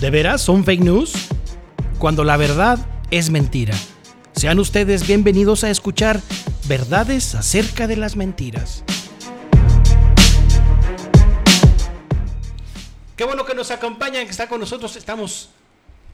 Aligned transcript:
¿De 0.00 0.10
veras 0.10 0.40
son 0.42 0.64
fake 0.64 0.82
news? 0.82 1.12
Cuando 1.98 2.22
la 2.22 2.36
verdad 2.36 2.78
es 3.10 3.30
mentira. 3.30 3.74
Sean 4.32 4.60
ustedes 4.60 5.04
bienvenidos 5.04 5.64
a 5.64 5.70
escuchar 5.70 6.20
verdades 6.68 7.34
acerca 7.34 7.88
de 7.88 7.96
las 7.96 8.14
mentiras. 8.14 8.84
Qué 13.16 13.24
bueno 13.24 13.44
que 13.44 13.56
nos 13.56 13.72
acompañan, 13.72 14.24
que 14.24 14.30
está 14.30 14.48
con 14.48 14.60
nosotros. 14.60 14.94
Estamos. 14.94 15.50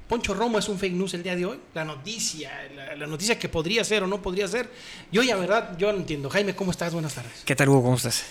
Poncho 0.09 0.33
Romo 0.33 0.59
es 0.59 0.69
un 0.71 0.79
fake 0.79 0.95
news 0.95 1.13
el 1.13 1.23
día 1.23 1.37
de 1.37 1.45
hoy. 1.45 1.61
La 1.75 1.85
noticia, 1.85 2.53
la, 2.75 2.97
la 2.97 3.07
noticia 3.07 3.39
que 3.39 3.51
podría 3.51 3.85
ser 3.85 4.03
o 4.03 4.07
no 4.07 4.23
podría 4.23 4.49
ser. 4.49 4.71
Yo, 5.13 5.23
ya 5.23 5.37
verdad, 5.37 5.77
yo 5.77 5.93
no 5.93 5.99
entiendo. 5.99 6.31
Jaime, 6.31 6.57
¿cómo 6.57 6.71
estás? 6.71 6.95
Buenas 6.95 7.13
tardes. 7.13 7.43
¿Qué 7.45 7.55
tal, 7.55 7.69
Hugo? 7.69 7.83
¿Cómo 7.83 7.97
estás? 7.97 8.25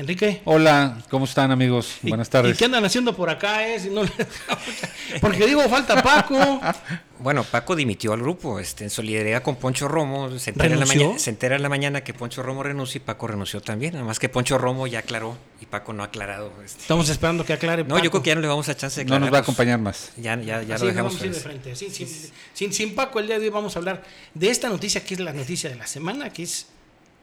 Enrique. 0.00 0.40
Hola, 0.46 0.96
¿cómo 1.10 1.26
están 1.26 1.50
amigos? 1.50 1.98
¿Y- 2.02 2.08
Buenas 2.08 2.30
tardes. 2.30 2.54
¿Y 2.54 2.58
qué 2.58 2.64
andan 2.64 2.84
haciendo 2.84 3.14
por 3.14 3.28
acá? 3.28 3.68
Eh? 3.68 3.78
Si 3.78 3.90
no 3.90 4.02
le- 4.02 4.10
Porque 5.20 5.46
digo, 5.46 5.62
falta 5.68 6.02
Paco. 6.02 6.60
Bueno, 7.18 7.44
Paco 7.44 7.76
dimitió 7.76 8.14
al 8.14 8.20
grupo, 8.20 8.58
este, 8.58 8.84
en 8.84 8.90
solidaridad 8.90 9.42
con 9.42 9.56
Poncho 9.56 9.88
Romo. 9.88 10.38
Se 10.38 10.50
entera, 10.50 10.66
en 10.72 10.80
la, 10.80 10.86
¿Renunció? 10.86 11.02
mañana, 11.04 11.18
se 11.18 11.30
entera 11.30 11.56
en 11.56 11.62
la 11.62 11.68
mañana 11.68 12.00
que 12.02 12.14
Poncho 12.14 12.42
Romo 12.42 12.62
renunció 12.62 12.98
y 12.98 13.04
Paco 13.04 13.26
renunció 13.26 13.60
también. 13.60 13.92
Nada 13.92 14.06
más 14.06 14.18
que 14.18 14.30
Poncho 14.30 14.56
Romo 14.56 14.86
ya 14.86 15.00
aclaró 15.00 15.36
y 15.60 15.66
Paco 15.66 15.92
no 15.92 16.02
ha 16.02 16.06
aclarado. 16.06 16.50
este. 16.64 16.80
Estamos 16.80 17.08
esperando 17.10 17.44
que 17.44 17.52
aclare. 17.52 17.84
No, 17.84 18.02
yo 18.02 18.10
creo 18.10 18.22
que 18.22 18.28
ya 18.28 18.34
no 18.36 18.40
le 18.40 18.48
vamos 18.48 18.68
a 18.70 18.76
chance 18.76 19.04
de 19.04 19.10
No 19.10 19.18
nos 19.20 19.30
va 19.30 19.38
a 19.38 19.40
acompañar 19.42 19.78
más. 19.78 20.12
Ya, 20.16 20.36
ya, 20.40 20.62
ya 20.62 20.76
Así 20.76 20.84
lo 20.84 20.90
dejamos. 20.92 21.12
vamos 21.12 21.22
a 21.22 21.26
ir 21.26 21.34
de 21.34 21.40
frente. 21.40 21.76
Sin, 21.76 21.90
sin, 21.92 22.08
sin- 22.54 22.72
sin 22.72 22.94
Paco, 22.94 23.20
el 23.20 23.26
día 23.26 23.38
de 23.38 23.44
hoy 23.44 23.50
vamos 23.50 23.76
a 23.76 23.80
hablar 23.80 24.02
de 24.32 24.48
esta 24.48 24.70
noticia 24.70 25.04
que 25.04 25.12
es 25.14 25.20
la 25.20 25.34
noticia 25.34 25.68
de 25.68 25.76
la 25.76 25.86
semana, 25.86 26.30
que 26.32 26.44
es 26.44 26.68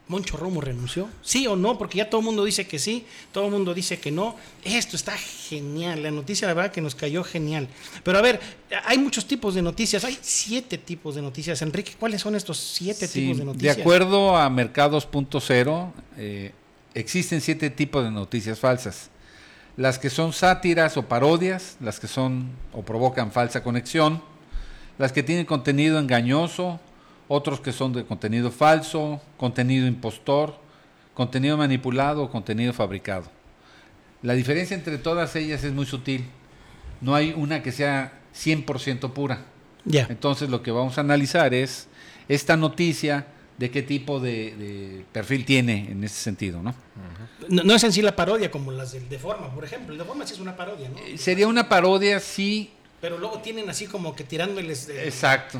Moncho 0.09 0.37
Romo 0.37 0.61
renunció. 0.61 1.09
Sí 1.21 1.47
o 1.47 1.55
no, 1.55 1.77
porque 1.77 1.97
ya 1.97 2.09
todo 2.09 2.21
el 2.21 2.25
mundo 2.25 2.45
dice 2.45 2.65
que 2.65 2.79
sí, 2.79 3.05
todo 3.33 3.45
el 3.45 3.51
mundo 3.51 3.73
dice 3.73 3.99
que 3.99 4.09
no. 4.11 4.35
Esto 4.63 4.95
está 4.95 5.17
genial, 5.17 6.01
la 6.03 6.11
noticia 6.11 6.47
la 6.47 6.53
verdad 6.53 6.71
que 6.71 6.79
nos 6.81 6.95
cayó 6.95 7.23
genial. 7.23 7.67
Pero 8.03 8.17
a 8.17 8.21
ver, 8.21 8.39
hay 8.85 8.97
muchos 8.97 9.25
tipos 9.25 9.53
de 9.55 9.61
noticias, 9.61 10.03
hay 10.05 10.17
siete 10.21 10.77
tipos 10.77 11.15
de 11.15 11.21
noticias. 11.21 11.61
Enrique, 11.61 11.93
¿cuáles 11.99 12.21
son 12.21 12.35
estos 12.35 12.57
siete 12.57 13.05
Sí, 13.07 13.21
tipos 13.21 13.37
de 13.37 13.41
de 13.41 13.45
noticias? 13.45 13.77
acuerdo 13.79 14.37
a 14.37 14.49
Mercados.0, 14.49 15.91
eh, 16.17 16.51
existen 16.93 17.41
siete 17.41 17.69
tipos 17.69 18.03
de 18.03 18.11
noticias 18.11 18.59
falsas. 18.59 19.09
Las 19.75 19.99
que 19.99 20.09
son 20.09 20.33
sátiras 20.33 20.97
o 20.97 21.03
parodias, 21.03 21.75
las 21.81 21.99
que 21.99 22.07
son 22.07 22.49
o 22.73 22.81
provocan 22.83 23.31
falsa 23.31 23.61
conexión, 23.61 24.23
las 24.97 25.11
que 25.11 25.21
tienen 25.21 25.45
contenido 25.45 25.99
engañoso, 25.99 26.79
otros 27.27 27.59
que 27.59 27.71
son 27.71 27.93
de 27.93 28.05
contenido 28.05 28.51
falso, 28.51 29.21
contenido 29.37 29.87
impostor, 29.87 30.55
contenido 31.13 31.57
manipulado 31.57 32.23
o 32.23 32.29
contenido 32.29 32.73
fabricado. 32.73 33.29
La 34.21 34.33
diferencia 34.33 34.75
entre 34.75 34.97
todas 34.97 35.35
ellas 35.35 35.63
es 35.63 35.73
muy 35.73 35.85
sutil. 35.85 36.25
No 37.01 37.15
hay 37.15 37.33
una 37.35 37.61
que 37.61 37.71
sea 37.71 38.13
100% 38.35 39.11
pura. 39.13 39.45
Ya. 39.85 40.07
Entonces 40.09 40.49
lo 40.49 40.63
que 40.63 40.71
vamos 40.71 40.97
a 40.97 41.01
analizar 41.01 41.53
es 41.53 41.87
esta 42.27 42.57
noticia 42.57 43.27
de 43.57 43.71
qué 43.71 43.81
tipo 43.81 44.19
de, 44.19 44.55
de 44.55 45.05
perfil 45.11 45.45
tiene 45.45 45.91
en 45.91 46.03
ese 46.03 46.15
sentido, 46.21 46.61
¿no? 46.61 46.75
No, 47.49 47.63
no 47.63 47.73
es 47.73 47.83
en 47.83 47.91
sí 47.91 48.01
la 48.01 48.15
parodia 48.15 48.51
como 48.51 48.71
las 48.71 48.91
del 48.91 49.09
Deforma, 49.09 49.53
por 49.53 49.63
ejemplo. 49.63 49.93
El 49.93 49.97
Deforma 49.97 50.25
sí 50.27 50.33
es 50.33 50.39
una 50.39 50.55
parodia, 50.55 50.89
¿no? 50.89 50.97
Eh, 50.99 51.17
Sería 51.17 51.47
una 51.47 51.67
parodia, 51.67 52.19
sí, 52.19 52.71
Pero 53.01 53.17
luego 53.17 53.39
tienen 53.39 53.69
así 53.69 53.87
como 53.87 54.15
que 54.15 54.23
tirándoles 54.23 54.87
de, 54.87 55.05
exacto. 55.05 55.59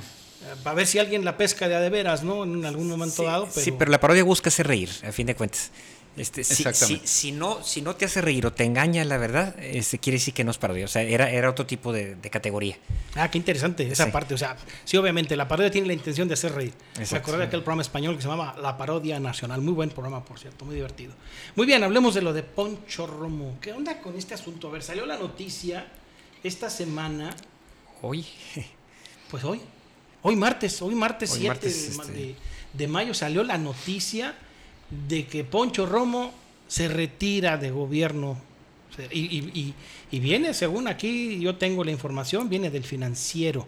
Para 0.64 0.76
ver 0.76 0.88
si 0.88 1.00
alguien 1.00 1.26
la 1.26 1.38
pesca 1.38 1.68
de 1.68 1.76
a 1.76 1.80
de 1.80 1.90
veras, 1.90 2.24
¿no? 2.24 2.44
En 2.44 2.64
algún 2.66 2.88
momento 2.88 3.18
Sí, 3.24 3.26
dado. 3.26 3.48
Pero... 3.54 3.62
sí, 3.66 3.72
pero 3.72 3.92
la 3.92 4.00
parodia 4.00 4.24
busca 4.24 4.50
hacer 4.50 4.68
reír, 4.68 4.90
a 5.08 5.12
fin 5.12 5.28
de 5.28 5.36
cuentas. 5.36 5.72
Este, 6.16 6.44
si, 6.44 6.64
Exactamente. 6.64 7.08
si- 7.08 7.14
si 7.30 7.32
no, 7.32 7.64
si 7.64 7.84
no 7.84 7.96
te 7.96 8.06
hace 8.06 8.22
reír 8.22 8.44
o 8.48 8.52
te 8.52 8.64
engaña 8.64 9.06
la 9.06 9.18
verdad, 9.18 9.56
este, 9.60 10.00
quiere 10.00 10.18
decir 10.18 10.34
que 10.34 10.44
no 10.44 10.50
es 10.50 10.58
parodia. 10.58 10.86
O 10.86 10.88
sea, 10.88 11.04
era, 11.04 11.30
era 11.30 11.48
otro 11.48 11.68
tipo 11.68 11.94
de, 11.94 12.16
de 12.16 12.30
categoría. 12.32 12.76
Ah, 13.14 13.30
qué 13.30 13.38
interesante 13.38 13.88
esa 13.88 14.06
Sí. 14.06 14.12
parte. 14.12 14.34
O 14.34 14.38
sea, 14.38 14.58
sí, 14.84 14.98
obviamente, 14.98 15.36
la 15.36 15.48
parodia 15.48 15.70
tiene 15.70 15.86
la 15.86 15.94
intención 15.94 16.28
de 16.28 16.34
hacer 16.34 16.54
reír. 16.54 16.74
Me 16.96 17.04
Exacto. 17.04 17.18
acordé 17.18 17.38
de 17.38 17.44
aquel 17.44 17.62
programa 17.62 17.84
español 17.84 18.16
que 18.16 18.24
se 18.24 18.28
llamaba 18.30 18.56
La 18.60 18.76
Parodia 18.78 19.20
Nacional. 19.20 19.62
Muy 19.62 19.74
buen 19.74 19.92
programa, 19.92 20.26
por 20.26 20.40
cierto, 20.40 20.66
muy 20.66 20.74
divertido. 20.74 21.14
Muy 21.56 21.68
bien, 21.68 21.84
hablemos 21.84 22.16
de 22.16 22.24
lo 22.24 22.34
de 22.34 22.42
Poncho 22.42 23.06
Romo. 23.06 23.60
¿Qué 23.62 23.74
onda 23.74 24.00
con 24.02 24.18
este 24.18 24.34
asunto? 24.34 24.70
A 24.70 24.72
ver, 24.72 24.82
salió 24.82 25.06
la 25.06 25.18
noticia 25.18 25.86
esta 26.44 26.72
semana, 26.72 27.36
Hoy, 28.02 28.26
pues 29.30 29.44
hoy, 29.44 29.62
hoy 30.28 30.36
martes, 30.36 30.82
hoy 30.82 30.94
martes 30.96 31.32
Hoy 31.32 31.40
7 31.40 31.48
martes, 31.50 31.90
de, 31.92 31.96
ma- 31.98 32.04
este. 32.04 32.36
de- 32.74 32.88
mayo 32.88 33.14
salió 33.14 33.44
la 33.44 33.58
noticia 33.58 34.36
de 35.08 35.26
que 35.26 35.44
Poncho 35.44 35.86
Romo 35.86 36.34
se 36.68 36.88
retira 36.88 37.58
de 37.58 37.72
gobierno. 37.72 38.38
Y 39.12 39.74
viene, 40.12 40.54
según 40.54 40.88
aquí 40.88 41.40
yo 41.40 41.56
tengo 41.56 41.84
la 41.84 41.92
información, 41.92 42.50
viene 42.50 42.70
del 42.70 42.84
financiero. 42.84 43.68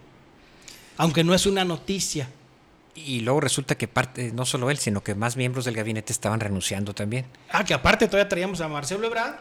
Aunque 0.96 1.24
no 1.24 1.34
es 1.34 1.46
una 1.46 1.64
noticia. 1.64 2.28
Y 2.94 3.20
luego 3.20 3.40
resulta 3.40 3.76
que 3.78 3.86
parte, 3.88 4.32
no 4.32 4.44
solo 4.44 4.70
él, 4.70 4.78
sino 4.78 5.02
que 5.02 5.14
más 5.14 5.36
miembros 5.36 5.64
del 5.64 5.76
gabinete 5.76 6.12
estaban 6.12 6.40
renunciando 6.40 6.94
también. 6.94 7.24
Ah, 7.50 7.64
que 7.64 7.72
aparte 7.72 8.06
todavía 8.06 8.28
traíamos 8.28 8.60
a 8.60 8.68
Marcelo 8.68 9.06
Ebrard 9.06 9.36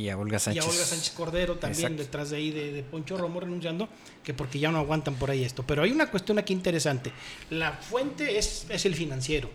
Y 0.00 0.08
a 0.08 0.16
Olga 0.16 0.38
Sánchez. 0.38 0.64
y 0.64 0.66
a 0.66 0.70
Olga 0.70 0.84
Sánchez 0.84 1.10
Cordero 1.10 1.56
también 1.56 1.92
Exacto. 1.92 2.02
detrás 2.04 2.30
de 2.30 2.36
ahí 2.36 2.50
de, 2.50 2.72
de 2.72 2.82
Poncho 2.82 3.16
Romo 3.18 3.40
renunciando, 3.40 3.88
que 4.24 4.32
porque 4.34 4.58
ya 4.58 4.70
no 4.70 4.78
aguantan 4.78 5.14
por 5.16 5.30
ahí 5.30 5.44
esto. 5.44 5.62
Pero 5.66 5.82
hay 5.82 5.90
una 5.92 6.10
cuestión 6.10 6.38
aquí 6.38 6.52
interesante. 6.52 7.12
La 7.50 7.72
fuente 7.72 8.38
es, 8.38 8.66
es 8.68 8.86
el 8.86 8.94
financiero. 8.94 9.50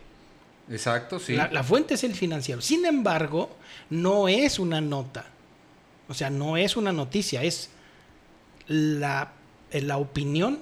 Exacto, 0.70 1.20
sí. 1.20 1.34
La, 1.34 1.50
la 1.52 1.64
fuente 1.64 1.94
es 1.96 2.04
el 2.04 2.14
financiero. 2.14 2.62
Sin 2.62 2.86
embargo, 2.86 3.56
no 3.90 4.28
es 4.28 4.60
una 4.60 4.82
nota. 4.82 5.26
O 6.08 6.14
sea, 6.14 6.30
no 6.30 6.58
es 6.58 6.76
una 6.78 6.92
noticia, 6.92 7.44
es 7.44 7.70
la, 8.68 9.34
eh, 9.72 9.82
la 9.82 9.98
opinión 9.98 10.60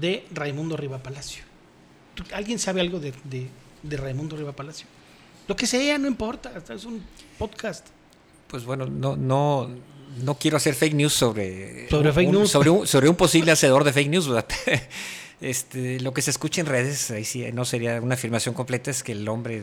de 0.00 0.26
Raimundo 0.32 0.76
Riva 0.76 1.02
Palacio. 1.02 1.44
¿Tú- 2.14 2.24
¿Alguien 2.32 2.58
sabe 2.58 2.80
algo 2.80 2.98
de, 3.00 3.12
de, 3.24 3.48
de 3.82 3.96
Raimundo 3.96 4.36
Riva 4.36 4.52
Palacio? 4.52 4.86
Lo 5.48 5.56
que 5.56 5.66
sea, 5.66 5.98
no 5.98 6.06
importa. 6.06 6.52
Es 6.72 6.84
un 6.84 7.02
podcast. 7.38 7.86
Pues 8.50 8.64
bueno, 8.64 8.86
no, 8.86 9.16
no, 9.16 9.70
no 10.22 10.34
quiero 10.34 10.56
hacer 10.56 10.74
fake 10.74 10.94
news 10.94 11.12
sobre, 11.12 11.88
Sobre 11.88 12.08
un- 12.08 12.14
fake 12.14 12.28
un- 12.28 12.34
news. 12.34 12.50
Sobre 12.50 12.70
un, 12.70 12.86
sobre 12.86 13.08
un 13.08 13.16
posible 13.16 13.52
hacedor 13.52 13.84
de 13.84 13.92
fake 13.92 14.08
news, 14.10 14.28
¿verdad? 14.28 14.46
Este, 15.40 15.98
lo 16.00 16.12
que 16.12 16.20
se 16.20 16.30
escucha 16.30 16.60
en 16.60 16.66
redes, 16.66 17.10
ahí 17.10 17.24
sí 17.24 17.46
no 17.54 17.64
sería 17.64 17.98
una 18.02 18.12
afirmación 18.14 18.54
completa, 18.54 18.90
es 18.90 19.02
que 19.02 19.12
el 19.12 19.26
hombre 19.26 19.62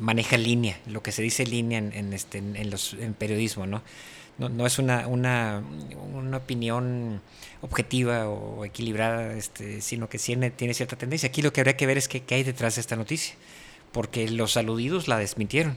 maneja 0.00 0.38
línea, 0.38 0.80
lo 0.86 1.02
que 1.02 1.12
se 1.12 1.20
dice 1.20 1.44
línea 1.44 1.78
en, 1.78 1.92
en 1.92 2.14
este, 2.14 2.38
en, 2.38 2.56
en 2.56 2.70
los, 2.70 2.94
en 2.94 3.12
periodismo, 3.12 3.66
¿no? 3.66 3.82
No, 4.38 4.48
no 4.48 4.64
es 4.66 4.78
una, 4.78 5.06
una, 5.06 5.62
una 6.14 6.38
opinión 6.38 7.20
objetiva 7.60 8.26
o 8.26 8.64
equilibrada, 8.64 9.34
este, 9.34 9.82
sino 9.82 10.08
que 10.08 10.16
tiene, 10.18 10.50
tiene 10.50 10.72
cierta 10.72 10.96
tendencia. 10.96 11.28
Aquí 11.28 11.42
lo 11.42 11.52
que 11.52 11.60
habría 11.60 11.76
que 11.76 11.84
ver 11.84 11.98
es 11.98 12.08
qué 12.08 12.22
hay 12.34 12.42
detrás 12.42 12.76
de 12.76 12.80
esta 12.80 12.96
noticia, 12.96 13.34
porque 13.92 14.30
los 14.30 14.56
aludidos 14.56 15.08
la 15.08 15.18
desmintieron. 15.18 15.76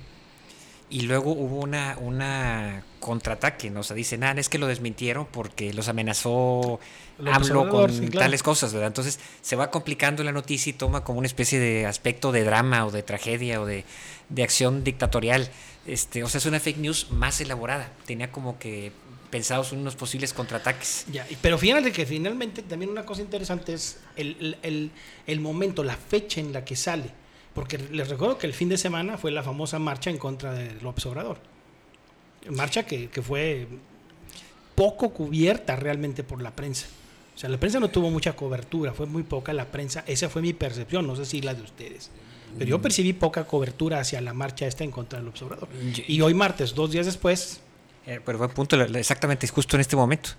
Y 0.91 1.01
luego 1.03 1.31
hubo 1.31 1.59
una, 1.61 1.97
una 2.01 2.83
contraataque, 2.99 3.69
¿no? 3.69 3.79
O 3.79 3.83
sea, 3.83 3.95
dicen, 3.95 4.23
ah, 4.25 4.33
es 4.37 4.49
que 4.49 4.57
lo 4.59 4.67
desmintieron 4.67 5.25
porque 5.25 5.73
los 5.73 5.87
amenazó 5.87 6.79
López 7.17 7.49
AMLO 7.49 7.69
con 7.69 7.89
sí, 7.91 7.99
claro. 8.01 8.19
tales 8.19 8.43
cosas, 8.43 8.73
¿verdad? 8.73 8.87
Entonces 8.87 9.19
se 9.41 9.55
va 9.55 9.71
complicando 9.71 10.21
la 10.23 10.33
noticia 10.33 10.69
y 10.69 10.73
toma 10.73 11.03
como 11.05 11.19
una 11.19 11.27
especie 11.27 11.59
de 11.59 11.85
aspecto 11.85 12.31
de 12.33 12.43
drama 12.43 12.85
o 12.85 12.91
de 12.91 13.03
tragedia 13.03 13.61
o 13.61 13.65
de, 13.65 13.85
de 14.29 14.43
acción 14.43 14.83
dictatorial. 14.83 15.49
Este, 15.87 16.23
o 16.23 16.29
sea, 16.29 16.39
es 16.39 16.45
una 16.45 16.59
fake 16.59 16.77
news 16.77 17.07
más 17.09 17.39
elaborada. 17.41 17.89
Tenía 18.05 18.29
como 18.31 18.59
que 18.59 18.91
pensados 19.29 19.71
unos 19.71 19.95
posibles 19.95 20.33
contraataques. 20.33 21.05
Ya, 21.09 21.25
pero 21.41 21.57
fíjate 21.57 21.93
que 21.93 22.05
finalmente 22.05 22.61
también 22.63 22.91
una 22.91 23.05
cosa 23.05 23.21
interesante 23.21 23.73
es 23.73 23.97
el, 24.17 24.35
el- 24.41 24.57
el- 24.61 24.91
el 25.25 25.39
momento, 25.39 25.85
la 25.85 25.95
fecha 25.95 26.41
en 26.41 26.51
la 26.51 26.65
que 26.65 26.75
sale. 26.75 27.20
Porque 27.53 27.77
les 27.77 28.07
recuerdo 28.09 28.37
que 28.37 28.47
el 28.47 28.53
fin 28.53 28.69
de 28.69 28.77
semana 28.77 29.17
fue 29.17 29.31
la 29.31 29.43
famosa 29.43 29.77
marcha 29.79 30.09
en 30.09 30.17
contra 30.17 30.53
de 30.53 30.73
López 30.81 31.05
Obrador. 31.05 31.37
Marcha 32.49 32.83
que, 32.83 33.09
que 33.09 33.21
fue 33.21 33.67
poco 34.75 35.09
cubierta 35.11 35.75
realmente 35.75 36.23
por 36.23 36.41
la 36.41 36.51
prensa. 36.51 36.87
O 37.35 37.37
sea, 37.37 37.49
la 37.49 37.57
prensa 37.59 37.79
no 37.79 37.89
tuvo 37.89 38.09
mucha 38.09 38.33
cobertura, 38.35 38.93
fue 38.93 39.05
muy 39.05 39.23
poca 39.23 39.53
la 39.53 39.65
prensa. 39.65 40.03
Esa 40.07 40.29
fue 40.29 40.41
mi 40.41 40.53
percepción, 40.53 41.05
no 41.07 41.15
sé 41.15 41.25
si 41.25 41.41
la 41.41 41.53
de 41.53 41.61
ustedes. 41.61 42.09
Pero 42.57 42.69
yo 42.69 42.81
percibí 42.81 43.13
poca 43.13 43.45
cobertura 43.45 43.99
hacia 43.99 44.19
la 44.21 44.33
marcha 44.33 44.67
esta 44.67 44.83
en 44.83 44.91
contra 44.91 45.19
de 45.19 45.25
López 45.25 45.41
Obrador. 45.43 45.69
Yo- 45.93 46.03
Y 46.07 46.19
hoy 46.21 46.33
martes, 46.33 46.73
dos 46.75 46.91
días 46.91 47.05
después, 47.05 47.61
Eh, 48.07 48.19
pero 48.25 48.39
buen 48.39 48.49
punto, 48.49 48.81
exactamente, 48.81 49.45
es 49.45 49.51
justo 49.51 49.77
en 49.77 49.81
este 49.81 49.95
momento. 49.95 50.31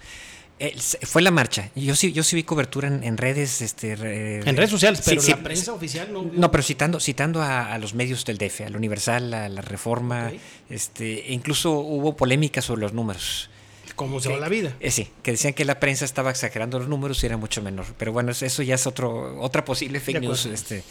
Fue 1.02 1.22
la 1.22 1.30
marcha. 1.30 1.70
Yo 1.74 1.94
sí, 1.96 2.12
yo 2.12 2.22
sí 2.22 2.36
vi 2.36 2.44
cobertura 2.44 2.88
en, 2.88 3.02
en 3.04 3.16
redes. 3.16 3.60
Este, 3.62 3.96
re- 3.96 4.36
en 4.48 4.56
redes 4.56 4.70
sociales, 4.70 5.02
pero 5.04 5.20
sí, 5.20 5.30
la 5.30 5.38
prensa 5.42 5.72
oficial 5.72 6.12
no... 6.12 6.22
No, 6.32 6.50
pero 6.50 6.62
citando, 6.62 7.00
citando 7.00 7.42
a, 7.42 7.72
a 7.72 7.78
los 7.78 7.94
medios 7.94 8.24
del 8.24 8.38
DF, 8.38 8.62
al 8.66 8.76
Universal, 8.76 9.34
a 9.34 9.48
la 9.48 9.60
Reforma, 9.60 10.30
este, 10.70 11.24
incluso 11.32 11.72
hubo 11.72 12.16
polémica 12.16 12.62
sobre 12.62 12.82
los 12.82 12.92
números. 12.92 13.50
Como 13.96 14.20
se 14.20 14.30
va 14.30 14.38
la 14.38 14.48
vida. 14.48 14.74
Eh, 14.80 14.90
sí, 14.90 15.08
que 15.22 15.32
decían 15.32 15.52
que 15.52 15.64
la 15.66 15.78
prensa 15.78 16.04
estaba 16.04 16.30
exagerando 16.30 16.78
los 16.78 16.88
números 16.88 17.22
y 17.22 17.26
era 17.26 17.36
mucho 17.36 17.60
menor. 17.60 17.84
Pero 17.98 18.12
bueno, 18.12 18.32
eso- 18.32 18.62
ya 18.62 18.74
es 18.76 18.86
otro, 18.86 19.38
otra 19.40 19.64
posible 19.64 20.00
fake 20.00 20.20
news. 20.20 20.46
Este, 20.46 20.82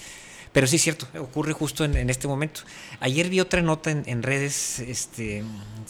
pero 0.51 0.67
sí 0.67 0.75
es 0.77 0.81
cierto, 0.81 1.07
ocurre 1.19 1.53
justo 1.53 1.85
en, 1.85 1.95
en 1.95 2.09
este 2.09 2.27
momento. 2.27 2.61
Ayer 2.99 3.29
vi 3.29 3.39
otra 3.39 3.61
nota 3.61 3.91
en, 3.91 4.03
en 4.05 4.21
redes 4.23 4.79
este, 4.79 5.43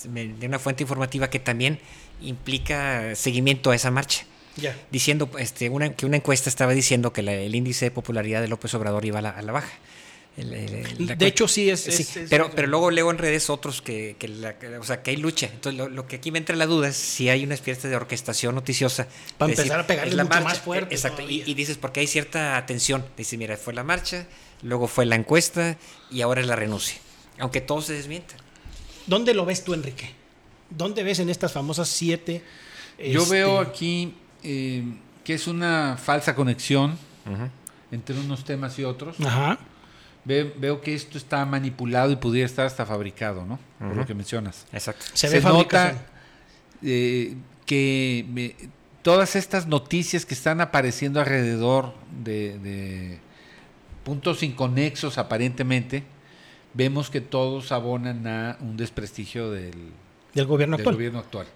de 0.04 0.48
una 0.48 0.60
fuente 0.60 0.84
informativa 0.84 1.30
que 1.30 1.40
también 1.40 1.80
implica 2.22 3.16
seguimiento 3.16 3.72
a 3.72 3.76
esa 3.76 3.92
marcha. 3.92 4.26
Ya. 4.58 4.76
diciendo 4.92 5.32
este, 5.40 5.70
una, 5.70 5.94
que 5.94 6.06
una 6.06 6.18
encuesta 6.18 6.50
estaba 6.50 6.74
diciendo 6.74 7.14
que 7.14 7.22
la- 7.22 7.32
el 7.34 7.56
índice 7.56 7.86
de 7.86 7.92
popularidad 7.92 8.42
de 8.42 8.50
López 8.50 8.74
Obrador 8.74 9.06
iba 9.06 9.20
a 9.20 9.22
la, 9.22 9.30
a 9.30 9.42
la 9.42 9.54
baja. 9.54 9.72
El- 10.36 10.54
el- 10.54 10.74
el- 10.76 11.08
la 11.08 11.16
De 11.16 11.26
hecho, 11.26 11.48
sí 11.48 11.70
es. 11.70 11.80
Sí, 11.84 11.90
es- 12.04 12.18
es- 12.18 12.30
pero, 12.30 12.52
pero 12.54 12.68
luego 12.68 12.92
leo 12.92 13.10
en 13.12 13.18
redes 13.18 13.50
otros 13.50 13.82
que, 13.82 14.18
que 14.20 14.28
la- 14.28 14.60
que- 14.60 14.78
o 14.78 14.84
sea, 14.84 15.02
que 15.04 15.12
hay 15.12 15.16
lucha. 15.18 15.46
Entonces, 15.46 15.78
lo, 15.80 15.88
lo 15.88 16.06
que 16.06 16.18
aquí 16.18 16.32
me 16.32 16.38
entra 16.38 16.58
la 16.58 16.66
duda 16.66 16.90
es 16.90 16.98
si 16.98 17.30
hay 17.30 17.46
una 17.46 17.54
especie 17.54 17.90
de 17.90 17.96
orquestación 17.96 18.54
noticiosa. 18.54 19.08
Para 19.38 19.50
decir, 19.52 19.62
empezar 19.64 19.80
a 19.80 19.88
pegarle 19.88 20.16
la 20.16 20.24
mucho 20.26 20.34
marcha, 20.36 20.50
más 20.50 20.60
fuerte 20.60 20.96
Exacto. 20.96 21.22
Y 21.30 21.54
dices, 21.54 21.78
porque 21.78 22.02
hay 22.02 22.08
cierta 22.08 22.58
atención. 22.58 23.06
Dices, 23.16 23.40
mira, 23.40 23.56
fue 23.56 23.74
la 23.74 23.86
marcha, 23.86 24.28
luego 24.62 24.88
fue 24.88 25.06
la 25.06 25.16
encuesta 25.16 25.78
y 26.10 26.22
ahora 26.22 26.42
es 26.42 26.48
la 26.48 26.56
renuncia. 26.56 26.98
Aunque 27.40 27.62
todo 27.62 27.82
se 27.82 27.94
desmienta. 27.94 28.36
¿Dónde 29.08 29.34
lo 29.34 29.46
ves 29.46 29.64
tú, 29.64 29.74
Enrique? 29.74 30.12
¿Dónde 30.70 31.04
ves 31.04 31.20
en 31.20 31.30
estas 31.30 31.52
famosas 31.54 31.88
siete? 31.90 32.44
Yo 33.00 33.24
este, 33.24 33.36
veo 33.36 33.60
aquí 33.60 34.14
eh, 34.44 34.84
que 35.24 35.34
es 35.34 35.48
una 35.48 35.98
falsa 36.02 36.36
conexión 36.36 36.98
entre 37.92 38.18
unos 38.20 38.44
temas 38.46 38.78
y 38.80 38.84
otros. 38.84 39.20
Ajá. 39.20 39.58
Ve- 40.24 40.54
veo 40.58 40.82
que 40.82 40.94
esto 40.94 41.18
está 41.18 41.44
manipulado 41.46 42.12
y 42.12 42.16
pudiera 42.16 42.46
estar 42.46 42.66
hasta 42.68 42.86
fabricado, 42.86 43.46
¿no? 43.46 43.60
Por 43.80 43.96
lo 43.98 44.06
que 44.06 44.14
mencionas. 44.14 44.66
Exacto. 44.72 45.04
Se, 45.14 45.28
ve 45.30 45.42
nota 45.42 45.96
eh, 46.84 47.36
que 47.66 48.26
me- 48.30 48.56
todas 49.02 49.36
estas 49.36 49.66
noticias 49.66 50.26
que 50.26 50.36
están 50.36 50.62
apareciendo 50.62 51.20
alrededor 51.20 51.94
de, 52.24 52.60
de 52.60 53.20
puntos 54.04 54.44
inconexos 54.44 55.18
aparentemente, 55.18 56.04
vemos 56.74 57.10
que 57.10 57.22
todos 57.22 57.72
abonan 57.72 58.26
a 58.28 58.58
un 58.62 58.78
desprestigio 58.78 59.52
del, 59.52 59.74
del 60.34 60.46
gobierno 60.46 60.78
del 60.78 60.82
actual. 60.84 60.96
gobierno 60.96 61.20
actual. 61.20 61.48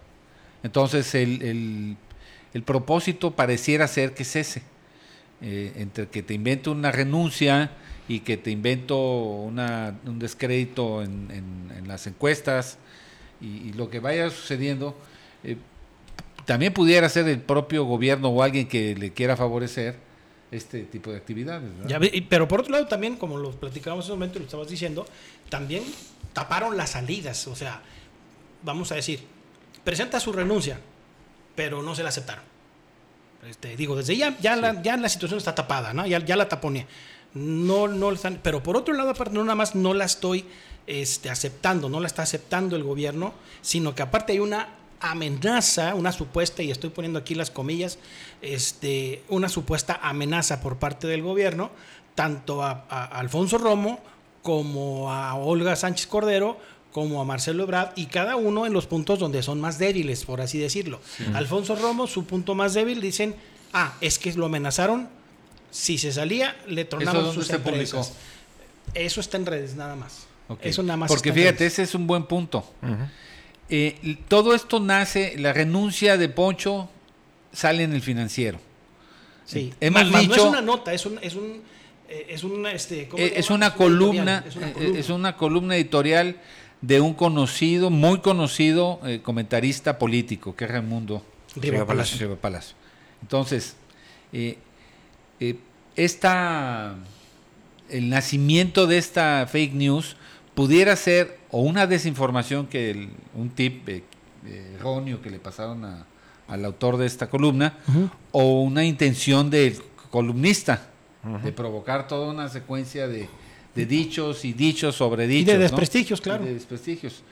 Entonces 0.63 1.13
el, 1.15 1.41
el- 1.41 1.97
el 2.53 2.63
propósito 2.63 3.31
pareciera 3.31 3.85
ser 3.87 4.13
que 4.13 4.23
es 4.23 4.35
ese, 4.37 4.61
eh, 5.41 5.73
entre 5.75 6.07
que 6.07 6.23
te 6.23 6.33
invento 6.33 6.71
una 6.71 6.91
renuncia 6.91 7.71
y 8.07 8.19
que 8.21 8.37
te 8.37 8.49
invento 8.51 8.97
una- 8.97 9.95
un 10.05 10.19
descrédito 10.19 11.03
en, 11.03 11.27
en- 11.31 11.77
en 11.77 11.87
las 11.87 12.07
encuestas 12.07 12.77
y, 13.41 13.47
y 13.69 13.73
lo 13.73 13.89
que 13.89 13.99
vaya 13.99 14.29
sucediendo, 14.29 14.95
eh, 15.43 15.57
también 16.45 16.73
pudiera 16.73 17.09
ser 17.09 17.27
el 17.27 17.39
propio 17.39 17.83
gobierno 17.85 18.29
o 18.29 18.41
alguien 18.41 18.67
que 18.67 18.95
le 18.95 19.11
quiera 19.11 19.35
favorecer 19.35 19.95
este 20.51 20.83
tipo 20.83 21.11
de 21.11 21.17
actividades. 21.17 21.69
pero 22.29 22.47
por 22.47 22.61
otro 22.61 22.71
lado 22.71 22.87
también, 22.87 23.17
como 23.17 23.37
lo 23.37 23.51
platicábamos 23.51 24.05
en 24.05 24.09
ese 24.09 24.13
momento 24.13 24.37
y 24.37 24.39
lo 24.39 24.45
estabas 24.45 24.67
diciendo, 24.67 25.05
también 25.49 25.83
taparon 26.33 26.77
las 26.77 26.91
salidas. 26.91 27.47
O 27.47 27.55
sea, 27.55 27.81
vamos 28.63 28.91
a 28.91 28.95
decir, 28.95 29.21
presenta 29.83 30.19
su 30.19 30.31
renuncia, 30.31 30.79
pero 31.55 31.81
no 31.81 31.95
se 31.95 32.03
la 32.03 32.09
aceptaron. 32.09 32.43
Este, 33.47 33.75
digo, 33.77 33.95
desde 33.95 34.17
ya, 34.17 34.37
ya, 34.39 34.55
la, 34.55 34.81
ya 34.81 34.97
la 34.97 35.09
situación 35.09 35.37
está 35.37 35.53
tapada, 35.53 35.93
¿no? 35.93 36.05
Ya, 36.07 36.23
ya 36.23 36.35
la 36.35 36.49
taponé. 36.49 36.87
No, 37.33 37.87
no 37.87 38.11
están, 38.11 38.39
pero 38.41 38.63
por 38.63 38.77
otro 38.77 38.93
lado, 38.93 39.09
aparte, 39.09 39.33
no 39.33 39.43
nada 39.43 39.55
más 39.55 39.75
no 39.75 39.93
la 39.93 40.05
estoy 40.05 40.45
este, 40.87 41.29
aceptando, 41.29 41.89
no 41.89 41.99
la 41.99 42.07
está 42.07 42.23
aceptando 42.23 42.75
el 42.75 42.83
gobierno, 42.83 43.33
sino 43.61 43.93
que 43.93 44.01
aparte 44.01 44.33
hay 44.33 44.39
una 44.39 44.69
amenaza, 45.11 45.95
una 45.95 46.11
supuesta, 46.11 46.63
y 46.63 46.71
estoy 46.71 46.89
poniendo 46.89 47.19
aquí 47.19 47.35
las 47.35 47.51
comillas, 47.51 47.99
este, 48.41 49.23
una 49.29 49.49
supuesta 49.49 49.99
amenaza 50.01 50.61
por 50.61 50.77
parte 50.77 51.07
del 51.07 51.21
gobierno, 51.21 51.71
tanto 52.15 52.63
a, 52.63 52.85
a 52.89 53.05
Alfonso 53.05 53.57
Romo 53.57 53.99
como 54.41 55.11
a 55.11 55.35
Olga 55.35 55.75
Sánchez 55.75 56.07
Cordero, 56.07 56.57
como 56.91 57.19
a 57.19 57.25
Marcelo 57.25 57.63
Ebrard, 57.63 57.91
y 57.97 58.05
cada 58.05 58.37
uno 58.37 58.65
en 58.65 58.71
los 58.71 58.85
puntos 58.85 59.19
donde 59.19 59.43
son 59.43 59.59
más 59.59 59.77
débiles, 59.79 60.23
por 60.23 60.39
así 60.39 60.59
decirlo. 60.59 61.01
Alfonso 61.33 61.75
Romo, 61.75 62.07
su 62.07 62.25
punto 62.25 62.55
más 62.55 62.73
débil, 62.73 63.01
dicen, 63.01 63.35
ah, 63.73 63.95
es 63.99 64.17
que 64.17 64.31
lo 64.33 64.45
amenazaron, 64.45 65.09
si 65.71 65.97
se 65.97 66.13
salía, 66.13 66.55
le 66.67 66.85
tronaban 66.85 67.23
dónde 67.23 67.35
sus 67.35 67.47
se 67.47 67.55
empresas. 67.55 68.07
publicó? 68.07 68.19
Eso 68.93 69.19
está 69.19 69.35
en 69.35 69.45
redes, 69.45 69.75
nada 69.75 69.95
más. 69.97 70.27
Eso 70.61 70.83
nada 70.83 70.95
más. 70.95 71.09
Porque 71.09 71.33
fíjate, 71.33 71.59
redes. 71.59 71.73
ese 71.73 71.83
es 71.83 71.95
un 71.95 72.07
buen 72.07 72.23
punto. 72.23 72.63
Eh, 73.69 74.17
todo 74.27 74.53
esto 74.53 74.79
nace, 74.79 75.35
la 75.37 75.53
renuncia 75.53 76.17
de 76.17 76.29
Poncho 76.29 76.89
sale 77.51 77.83
en 77.83 77.93
el 77.93 78.01
financiero. 78.01 78.59
Sí. 79.45 79.73
hemos 79.79 80.03
Más- 80.05 80.11
más 80.11 80.27
no 80.27 80.35
es 80.35 80.41
una 80.41 80.61
nota, 80.61 80.93
es 80.93 81.05
un, 81.05 81.19
es 81.21 81.35
un, 81.35 81.61
eh, 82.09 82.27
es 82.29 82.43
un, 82.43 82.65
este, 82.67 83.07
¿cómo 83.07 83.21
Eh, 83.21 83.33
es 83.35 83.49
una 83.51 83.67
editorial, 83.67 83.77
columna, 83.99 84.43
es 84.47 84.55
una 84.55 84.73
columna. 84.73 84.99
es 84.99 85.09
una 85.09 85.37
columna 85.37 85.75
editorial 85.75 86.35
de 86.81 86.99
un 87.01 87.13
conocido, 87.13 87.89
muy 87.91 88.19
conocido 88.19 88.99
eh, 89.05 89.21
comentarista 89.23 89.97
político, 89.99 90.55
que 90.55 90.65
es 90.65 90.71
Raimundo 90.71 91.23
Riva 91.55 91.73
Riva 91.75 91.85
Palacio. 91.87 92.19
Riva 92.19 92.35
Palacio. 92.35 92.75
Entonces, 93.21 93.75
eh, 94.33 94.57
eh, 95.39 95.55
esta, 95.95 96.95
el 97.89 98.09
nacimiento 98.09 98.87
de 98.87 98.97
esta 98.97 99.47
fake 99.51 99.73
news 99.73 100.17
pudiera 100.53 100.95
ser 100.95 101.37
o 101.55 101.61
una 101.61 101.87
desinformación 101.87 102.67
que 102.67 102.91
el- 102.91 103.09
un 103.33 103.49
tip 103.49 103.87
eh, 103.87 104.03
erróneo 104.75 105.21
que 105.21 105.29
le 105.29 105.39
pasaron 105.39 105.85
a- 105.85 106.05
al 106.49 106.65
autor 106.65 106.97
de 106.97 107.05
esta 107.05 107.27
columna 107.29 107.77
o 108.33 108.61
una 108.61 108.83
intención 108.83 109.49
del 109.49 109.77
columnista 110.11 110.89
de 111.43 111.51
provocar 111.53 112.07
toda 112.09 112.29
una 112.29 112.49
secuencia 112.49 113.07
de, 113.07 113.27
de 113.73 113.85
dichos 113.85 114.43
y 114.45 114.51
dichos 114.53 114.95
sobre 114.95 115.27
dichos. 115.27 115.45
¿no? 115.53 115.59
desprestigios, 115.61 116.21
claro. 116.21 116.43
Y 116.43 116.47
de 116.49 116.53
desprestigios. 116.55 117.23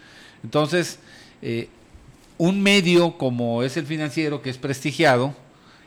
Entonces, 0.44 1.00
eh, 1.42 1.68
un 2.38 2.62
medio 2.64 3.18
como 3.18 3.62
es 3.62 3.75
el 3.78 3.86
financiero, 3.86 4.42
que 4.42 4.50
es 4.50 4.58
prestigiado 4.58 5.36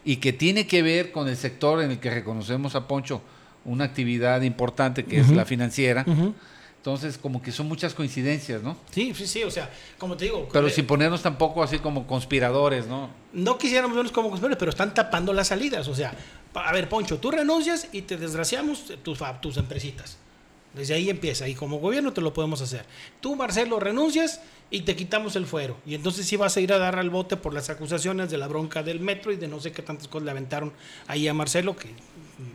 y 0.05 0.17
que 0.17 0.33
tiene 0.33 0.67
que 0.67 0.83
ver 0.83 1.11
con 1.11 1.27
el 1.27 1.37
sector 1.37 1.83
en 1.83 1.91
el 1.91 1.99
que 1.99 2.11
reconocemos 2.11 2.75
a 2.77 2.87
Poncho 2.87 3.23
una 3.65 3.85
actividad 3.85 4.43
importante 4.43 5.05
que 5.05 5.19
es 5.21 5.31
la 5.31 5.45
financiera. 5.47 6.05
Entonces, 6.87 7.19
como 7.19 7.43
que 7.43 7.51
son 7.51 7.67
muchas 7.67 7.95
coincidencias, 7.95 8.63
¿no? 8.63 8.77
Sí, 8.93 9.13
sí, 9.13 9.27
sí, 9.27 9.43
o 9.43 9.51
sea, 9.51 9.69
como 9.99 10.17
te 10.17 10.27
digo, 10.27 10.49
Pero 10.53 10.69
eh, 10.69 10.71
sin 10.71 10.87
ponernos 10.87 11.21
tampoco 11.21 11.61
así 11.65 11.81
como 11.81 12.07
conspiradores, 12.07 12.87
¿no? 12.87 13.11
no 13.33 13.59
quisiéramos 13.59 13.97
vernos 13.97 14.13
como 14.13 14.29
conspiradores, 14.29 14.57
pero 14.57 14.71
están 14.71 14.95
tapando 14.95 15.33
las 15.33 15.49
salidas. 15.49 15.89
O 15.89 15.97
sea, 15.97 16.15
a 16.55 16.73
ver, 16.73 16.89
Poncho, 16.89 17.19
tú 17.19 17.33
renuncias 17.33 17.89
y 17.91 18.03
te 18.03 18.17
desgraciamos 18.17 18.85
tus, 19.03 19.19
tus 19.41 19.57
empresitas. 19.57 20.17
Desde 20.75 20.95
ahí 20.95 21.11
empieza. 21.11 21.49
Y 21.49 21.57
como 21.57 21.81
gobierno 21.81 22.13
te 22.13 22.21
lo 22.21 22.33
podemos 22.33 22.63
hacer. 22.63 22.85
Tú, 23.21 23.35
Marcelo, 23.35 23.81
renuncias 23.81 24.41
y 24.71 24.83
te 24.83 24.95
quitamos 24.95 25.35
el 25.35 25.47
fuero. 25.47 25.77
Y 25.87 25.97
entonces 25.97 26.25
sí 26.25 26.37
vas 26.37 26.57
a 26.57 26.61
ir 26.61 26.73
a 26.73 26.79
dar 26.79 27.01
al 27.01 27.11
bote 27.11 27.37
por 27.37 27.53
las 27.53 27.69
acusaciones 27.69 28.31
de 28.31 28.39
la 28.39 28.47
bronca 28.47 28.85
del 28.85 29.01
metro 29.01 29.33
y 29.33 29.37
de 29.37 29.49
no 29.49 29.59
sé 29.59 29.73
qué 29.73 29.83
tantas 29.83 30.07
cosas 30.07 30.27
le 30.27 30.31
aventaron 30.31 30.73
ahí 31.09 31.27
a 31.27 31.35
Marcelo, 31.35 31.75
que 31.75 31.89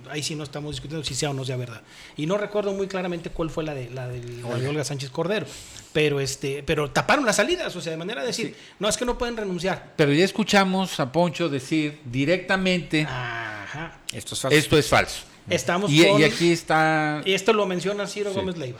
ahí 0.10 0.22
sí 0.22 0.36
no 0.36 0.44
estamos 0.44 0.72
discutiendo 0.72 1.04
si 1.04 1.16
sea 1.16 1.32
o 1.32 1.34
no 1.34 1.44
sea 1.46 1.58
verdad. 1.58 1.82
Y 2.18 2.26
no 2.26 2.38
recuerdo 2.38 2.74
muy 2.74 2.88
claramente 2.88 3.30
cuál 3.30 3.50
fue 3.50 3.64
la 3.64 3.74
de, 3.74 3.90
la 3.90 4.08
de, 4.08 4.22
la 4.42 4.58
de 4.58 4.68
Olga 4.68 4.84
Sánchez 4.84 5.10
Cordero. 5.10 5.46
Pero, 5.94 6.20
este, 6.20 6.64
pero 6.64 6.92
taparon 6.92 7.26
las 7.26 7.36
salidas, 7.38 7.76
o 7.76 7.82
sea, 7.82 7.92
de 7.92 7.98
manera 7.98 8.22
de 8.22 8.28
decir, 8.28 8.56
no, 8.80 8.88
es 8.88 8.98
que 8.98 9.06
no 9.06 9.18
pueden 9.18 9.36
renunciar. 9.38 9.94
Pero 9.98 10.14
ya 10.14 10.24
escuchamos 10.24 11.00
a 11.00 11.12
Poncho 11.12 11.50
decir 11.50 12.00
directamente, 12.06 13.02
Ajá. 13.04 14.00
Esto 14.14 14.36
es 14.36 14.42
falso. 14.42 14.58
esto 14.58 14.78
es 14.78 14.88
falso. 14.88 15.22
Estamos 15.50 15.92
Y, 15.92 16.06
con... 16.06 16.22
y 16.22 16.24
aquí 16.24 16.52
está... 16.52 17.22
Y 17.26 17.34
esto 17.34 17.52
lo 17.52 17.66
menciona 17.66 18.08
Ciro 18.08 18.32
Sí. 18.32 18.36
Gómez 18.38 18.58
Leiva. 18.58 18.80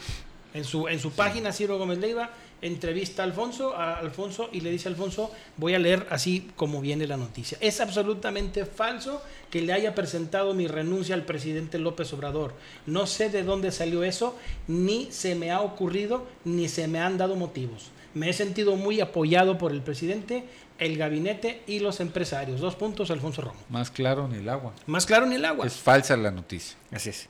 En 0.54 0.64
su, 0.66 0.88
en 0.88 1.00
su 1.00 1.12
página, 1.12 1.52
Ciro 1.54 1.78
Gómez 1.78 1.98
Leiva 1.98 2.30
entrevista 2.62 3.24
a 3.24 3.26
Alfonso, 3.26 3.76
a 3.76 3.98
Alfonso 3.98 4.50
y 4.52 4.62
le 4.62 4.72
dice 4.72 4.88
a 4.88 4.92
Alfonso, 4.92 5.32
voy 5.58 5.74
a 5.74 5.80
leer 5.80 6.08
así 6.10 6.50
como 6.56 6.82
viene 6.82 7.08
la 7.08 7.18
noticia. 7.18 7.58
Es 7.62 7.82
absolutamente 7.82 8.66
falso 8.66 9.22
que 9.50 9.62
le 9.62 9.74
haya 9.74 9.96
presentado 9.96 10.54
mi 10.54 10.68
renuncia 10.68 11.16
al 11.16 11.26
presidente 11.26 11.80
López 11.80 12.14
Obrador. 12.14 12.54
No 12.86 13.08
sé 13.08 13.30
de 13.30 13.44
dónde 13.44 13.72
salió 13.72 14.04
eso, 14.04 14.38
ni 14.68 15.12
se 15.12 15.36
me 15.36 15.52
ha 15.52 15.62
ocurrido, 15.62 16.28
ni 16.46 16.70
se 16.70 16.88
me 16.88 17.00
han 17.00 17.18
dado 17.18 17.36
motivos. 17.36 17.92
Me 18.14 18.30
he 18.30 18.34
sentido 18.34 18.76
muy 18.76 19.00
apoyado 19.00 19.58
por 19.58 19.72
el 19.72 19.82
presidente, 19.82 20.44
el 20.78 20.98
gabinete 20.98 21.62
y 21.66 21.80
los 21.80 22.00
empresarios. 22.00 22.60
Dos 22.60 22.76
puntos, 22.76 23.10
Alfonso 23.10 23.42
Romo. 23.42 23.60
Más 23.70 23.90
claro 23.90 24.28
ni 24.28 24.38
el 24.38 24.50
agua. 24.50 24.74
Más 24.86 25.06
claro 25.06 25.26
ni 25.26 25.36
el 25.36 25.46
agua. 25.46 25.66
Es 25.66 25.76
falsa 25.76 26.18
la 26.18 26.32
noticia. 26.32 26.76
Así 26.92 27.10
es. 27.10 27.28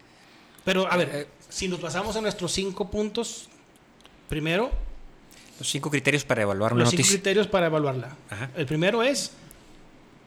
Pero 0.64 0.92
a 0.92 0.98
ver, 0.98 1.28
si 1.50 1.68
nos 1.68 1.82
basamos 1.82 2.16
en 2.16 2.24
nuestros 2.24 2.52
cinco 2.52 2.90
puntos, 2.90 3.50
primero, 4.30 4.72
Los 5.62 5.70
cinco 5.70 5.91
criterios 5.91 6.24
para 6.25 6.41
evaluar 6.41 6.74
una 6.74 6.82
los 6.82 6.89
cinco 6.89 7.01
noticia. 7.01 7.18
criterios 7.18 7.46
para 7.48 7.68
evaluarla. 7.68 8.10
Ajá. 8.32 8.50
El 8.58 8.65
primero 8.65 9.03
es, 9.03 9.32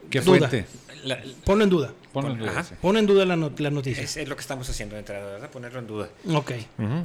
¿Qué 0.08 0.20
Duda. 0.20 0.48
fuente? 0.48 0.66
La- 1.02 1.18
ponlo 1.44 1.64
en 1.64 1.70
duda. 1.70 1.92
Ponlo 2.12 2.30
en 2.30 2.38
duda, 2.38 2.50
Ajá. 2.52 2.62
sí. 2.64 2.74
Pon 2.80 2.96
en 2.96 3.04
duda 3.06 3.24
la, 3.24 3.34
not- 3.34 3.58
la 3.58 3.70
noticia. 3.70 4.02
es, 4.04 4.16
es 4.16 4.28
lo 4.28 4.36
que 4.36 4.42
estamos 4.42 4.68
haciendo 4.70 4.94
de 4.94 5.00
entrada, 5.00 5.32
¿verdad? 5.32 5.50
Ponerlo 5.50 5.80
en 5.80 5.86
duda. 5.88 6.08
Ok. 6.32 6.52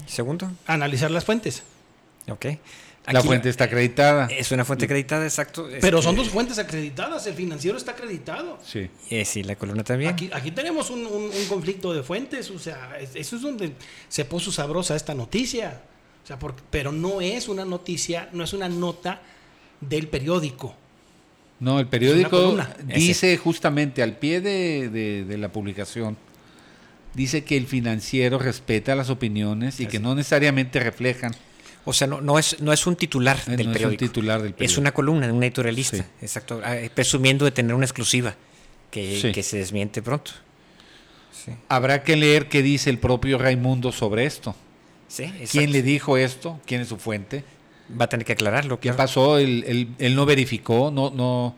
Segundo. 0.05 0.51
Analizar 0.67 1.09
las 1.09 1.25
fuentes. 1.25 1.63
Ok. 2.29 2.45
La 3.07 3.23
fuente 3.23 3.49
está 3.49 3.63
acreditada. 3.63 4.27
Es 4.27 4.51
una 4.51 4.63
fuente 4.63 4.85
acreditada, 4.85 5.23
exacto. 5.23 5.67
Pero 5.81 5.99
son 6.03 6.15
dos 6.15 6.29
fuentes 6.29 6.59
acreditadas. 6.59 7.25
El 7.25 7.33
financiero 7.33 7.77
está 7.77 7.93
acreditado. 7.93 8.59
Sí. 8.63 8.91
eh, 9.09 9.25
sí, 9.25 9.41
la 9.41 9.55
columna 9.55 9.83
también. 9.83 10.11
Aquí, 10.11 10.29
aquí 10.31 10.51
tenemos 10.51 10.91
un, 10.91 11.07
un- 11.07 11.31
un 11.35 11.45
conflicto 11.49 11.91
de 11.93 12.03
fuentes. 12.03 12.51
O 12.51 12.59
sea, 12.59 12.99
es- 12.99 13.15
eso 13.15 13.37
es 13.37 13.41
donde 13.41 13.73
se 14.07 14.25
puso 14.25 14.51
sabrosa 14.51 14.95
esta 14.95 15.15
noticia. 15.15 15.81
O 16.29 16.31
sea, 16.31 16.37
porque- 16.37 16.61
pero 16.69 16.91
no 16.91 17.21
es 17.21 17.47
una 17.49 17.65
noticia, 17.65 18.29
no 18.33 18.43
es 18.43 18.53
una 18.53 18.69
nota 18.69 19.19
del 19.81 20.07
periódico. 20.07 20.75
No, 21.59 21.79
el 21.79 21.87
periódico 21.87 22.55
dice 22.85 23.35
justamente 23.37 24.03
al 24.03 24.15
pie 24.17 24.39
de, 24.39 24.89
de- 24.89 25.25
de 25.25 25.37
la 25.39 25.51
publicación, 25.51 26.17
dice 27.15 27.43
que 27.43 27.57
el 27.57 27.65
financiero 27.65 28.37
respeta 28.37 28.93
las 28.95 29.09
opiniones 29.09 29.79
y 29.79 29.87
que 29.87 29.97
no 29.99 30.13
necesariamente 30.13 30.79
reflejan. 30.79 31.33
O 31.83 31.93
sea, 31.93 32.05
no, 32.05 32.21
no, 32.21 32.37
es, 32.37 32.61
no 32.61 32.71
es 32.73 32.85
un 32.85 32.95
titular 32.95 33.37
Eh, 33.47 33.55
del 33.55 33.57
no 33.57 33.61
es 33.61 33.67
un 33.67 33.73
periódico. 33.73 33.99
titular 34.05 34.39
del 34.43 34.51
Es 34.51 34.55
periódico. 34.57 34.81
una 34.81 34.91
columna 34.93 35.25
de 35.25 35.33
un 35.33 35.43
editorialista. 35.43 35.97
Sí. 35.97 36.03
Exacto. 36.21 36.61
ah, 36.63 36.77
eh, 36.77 36.91
Presumiendo 36.93 37.43
de 37.43 37.49
tener 37.51 37.73
una 37.73 37.85
exclusiva 37.85 38.35
que, 38.91 39.19
Sí. 39.19 39.31
que 39.31 39.41
se 39.41 39.57
desmiente 39.57 40.03
pronto. 40.03 40.29
Sí. 41.33 41.53
Habrá 41.69 42.03
que 42.03 42.15
leer 42.15 42.49
qué 42.49 42.61
dice 42.61 42.91
el 42.91 42.99
propio 42.99 43.39
Raimundo 43.39 43.91
sobre 43.91 44.25
esto. 44.27 44.55
Sí, 45.09 45.23
exacto. 45.23 45.47
¿Quién 45.51 45.71
le 45.73 45.81
dijo 45.81 46.15
esto? 46.15 46.59
¿Quién 46.65 46.79
es 46.81 46.87
su 46.87 46.95
fuente? 46.97 47.43
Va 47.99 48.05
a 48.05 48.09
tener 48.09 48.25
que 48.25 48.33
aclararlo. 48.33 48.77
¿Qué 48.79 48.83
claro. 48.89 48.97
pasó? 48.97 49.37
Él, 49.39 49.63
él- 49.67 49.89
él 49.99 50.15
no 50.15 50.25
verificó, 50.25 50.91
no, 50.91 51.09
no, 51.09 51.55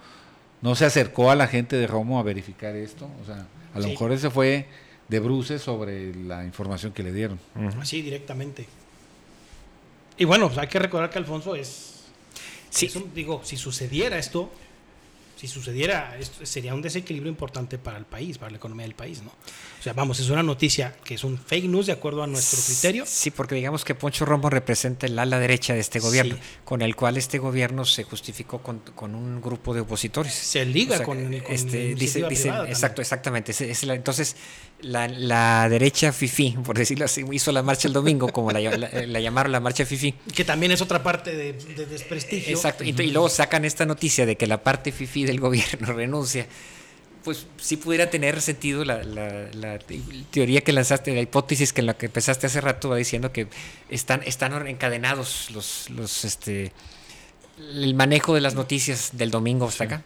no 0.61 0.75
se 0.75 0.85
acercó 0.85 1.29
a 1.29 1.35
la 1.35 1.47
gente 1.47 1.75
de 1.75 1.85
Romo 1.85 2.19
a 2.19 2.23
verificar 2.23 2.75
esto. 2.75 3.07
O 3.21 3.25
sea, 3.25 3.45
a 3.73 3.77
lo 3.77 3.83
Sí. 3.83 3.89
mejor 3.91 4.11
él 4.13 4.19
se 4.19 4.29
fue 4.31 4.65
de 5.09 5.19
bruces 5.19 5.61
sobre 5.61 6.15
la 6.15 6.43
información 6.45 6.93
que 6.93 7.03
le 7.03 7.11
dieron. 7.11 7.37
Ujú. 7.55 7.81
Así 7.81 8.01
directamente. 8.01 8.65
Y 10.17 10.25
bueno, 10.25 10.47
pues 10.47 10.57
hay 10.59 10.67
que 10.67 10.79
recordar 10.79 11.09
que 11.09 11.17
Alfonso 11.17 11.55
es, 11.55 12.03
Sí. 12.69 12.85
es 12.85 12.95
un- 12.95 13.13
digo, 13.13 13.41
si 13.43 13.57
sucediera 13.57 14.17
esto, 14.17 14.49
si 15.41 15.47
sucediera 15.47 16.15
esto, 16.19 16.45
sería 16.45 16.75
un 16.75 16.83
desequilibrio 16.83 17.31
importante 17.31 17.79
para 17.79 17.97
el 17.97 18.05
país, 18.05 18.37
para 18.37 18.51
la 18.51 18.57
economía 18.57 18.85
del 18.85 18.93
país, 18.93 19.23
¿no? 19.23 19.29
O 19.79 19.81
sea, 19.83 19.93
vamos, 19.93 20.19
es 20.19 20.29
una 20.29 20.43
noticia 20.43 20.95
que 21.03 21.15
es 21.15 21.23
un 21.23 21.35
fake 21.39 21.65
news 21.65 21.87
de 21.87 21.93
acuerdo 21.93 22.21
a 22.21 22.27
nuestro 22.27 22.59
criterio. 22.63 23.05
Sí, 23.07 23.31
porque 23.31 23.55
digamos 23.55 23.83
que 23.83 23.95
Poncho 23.95 24.23
Romo 24.23 24.51
representa 24.51 25.07
el 25.07 25.17
ala 25.17 25.39
derecha 25.39 25.73
de 25.73 25.79
este 25.79 25.97
gobierno, 25.99 26.35
Sí. 26.35 26.41
con 26.63 26.83
el 26.83 26.95
cual 26.95 27.17
este 27.17 27.39
gobierno 27.39 27.85
se 27.85 28.03
justificó 28.03 28.61
con, 28.61 28.81
con 28.93 29.15
un 29.15 29.41
grupo 29.41 29.73
de 29.73 29.81
opositores. 29.81 30.31
Se 30.31 30.63
liga 30.63 30.93
O 30.93 30.97
sea, 30.97 31.05
con, 31.07 31.17
con 31.23 31.33
este, 31.51 31.95
dice, 31.95 32.23
dice- 32.29 32.49
exacto, 32.67 33.01
exactamente. 33.01 33.51
Es- 33.51 33.61
es 33.61 33.83
la- 33.83 33.95
entonces, 33.95 34.35
la, 34.83 35.07
la 35.07 35.67
derecha 35.69 36.11
FIFI, 36.11 36.57
por 36.63 36.77
decirlo 36.77 37.05
así, 37.05 37.23
hizo 37.31 37.51
la 37.51 37.61
marcha 37.63 37.87
el 37.87 37.93
domingo, 37.93 38.27
como 38.29 38.51
la, 38.51 38.59
la- 38.59 38.89
la 39.05 39.19
llamaron 39.19 39.51
la 39.51 39.59
marcha 39.59 39.85
FIFI. 39.85 40.13
Que 40.33 40.43
también 40.45 40.71
es 40.71 40.81
otra 40.81 41.01
parte 41.03 41.35
de, 41.35 41.53
de 41.53 41.85
desprestigio. 41.85 42.55
Exacto. 42.55 42.83
Y, 42.83 42.89
y 42.89 43.11
luego 43.11 43.29
sacan 43.29 43.65
esta 43.65 43.85
noticia 43.85 44.25
de 44.25 44.35
que 44.37 44.47
la 44.47 44.63
parte 44.63 44.91
FIFI 44.91 45.25
del 45.25 45.39
gobierno 45.39 45.93
renuncia. 45.93 46.47
Pues 47.23 47.45
sí 47.57 47.77
pudiera 47.77 48.09
tener 48.09 48.41
sentido 48.41 48.83
la, 48.83 49.03
la- 49.03 49.47
la 49.53 49.77
te- 49.77 50.01
teoría 50.31 50.61
que 50.61 50.71
lanzaste, 50.73 51.13
la 51.13 51.21
hipótesis 51.21 51.71
que 51.71 51.81
en 51.81 51.85
la 51.87 51.93
que 51.95 52.07
empezaste 52.07 52.47
hace 52.47 52.61
rato 52.61 52.89
va 52.89 52.95
diciendo 52.97 53.31
que 53.31 53.47
están, 53.89 54.23
están 54.25 54.67
encadenados 54.67 55.51
los, 55.51 55.89
los 55.91 56.25
este 56.25 56.71
el 57.59 57.93
manejo 57.93 58.33
de 58.33 58.41
las 58.41 58.55
noticias 58.55 59.11
del 59.13 59.29
domingo 59.29 59.67
hasta 59.67 59.83
acá. 59.83 60.03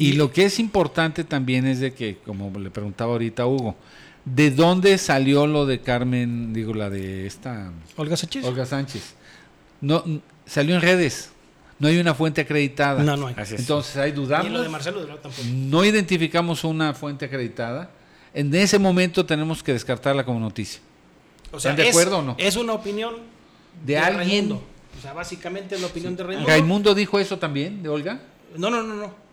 Y 0.00 0.12
lo 0.14 0.32
que 0.32 0.46
es 0.46 0.58
importante 0.58 1.22
también 1.22 1.64
es 1.66 1.78
de 1.78 1.92
que, 1.94 2.16
como 2.26 2.50
le 2.58 2.70
preguntaba 2.70 3.12
ahorita 3.12 3.44
a 3.44 3.46
Hugo, 3.46 3.76
¿de 4.34 4.50
dónde 4.50 4.98
salió 4.98 5.46
lo 5.46 5.66
de 5.66 5.80
Carmen, 5.80 6.52
digo, 6.52 6.74
la 6.74 6.90
de 6.90 7.26
esta 7.26 7.72
Olga 7.96 8.16
Sánchez. 8.16 8.44
Olga 8.44 8.66
Sánchez? 8.66 9.14
No, 9.80 10.02
salió 10.46 10.74
en 10.74 10.80
redes, 10.82 11.30
no 11.78 11.88
hay 11.88 11.98
una 11.98 12.14
fuente 12.14 12.40
acreditada. 12.40 13.02
No, 13.02 13.16
no 13.16 13.28
hay. 13.28 13.34
Así 13.38 13.54
es. 13.54 13.60
Entonces 13.60 13.96
ahí 13.96 14.10
Y 14.10 14.14
lo 14.14 14.22
de 14.22 14.26
dudamos, 14.26 14.68
Marcelo 14.70 14.98
Delgado 15.00 15.20
tampoco. 15.20 15.42
no 15.48 15.84
identificamos 15.84 16.64
una 16.64 16.94
fuente 16.94 17.24
acreditada. 17.26 17.90
En 18.34 18.54
ese 18.54 18.78
momento 18.78 19.24
tenemos 19.24 19.62
que 19.62 19.72
descartarla 19.72 20.24
como 20.24 20.38
noticia. 20.40 20.80
O 21.50 21.58
sea, 21.60 21.70
¿Están 21.70 21.76
de 21.76 21.88
es- 21.90 21.96
acuerdo 21.96 22.18
o 22.18 22.22
no? 22.22 22.34
Es 22.38 22.56
una 22.56 22.74
opinión 22.74 23.14
De 23.84 23.96
alguien. 23.98 24.28
Raimundo. 24.48 24.62
O 24.98 25.00
sea, 25.00 25.12
básicamente 25.12 25.76
es 25.76 25.80
la 25.80 25.86
opinión 25.86 26.16
de 26.16 26.24
Raimundo. 26.24 26.48
¿Raimundo 26.50 26.94
dijo 26.94 27.18
eso 27.20 27.38
también, 27.38 27.82
de 27.82 27.88
Olga? 27.88 28.20
No, 28.56 28.68
no, 28.70 28.82
no, 28.82 28.94
no. 28.94 29.27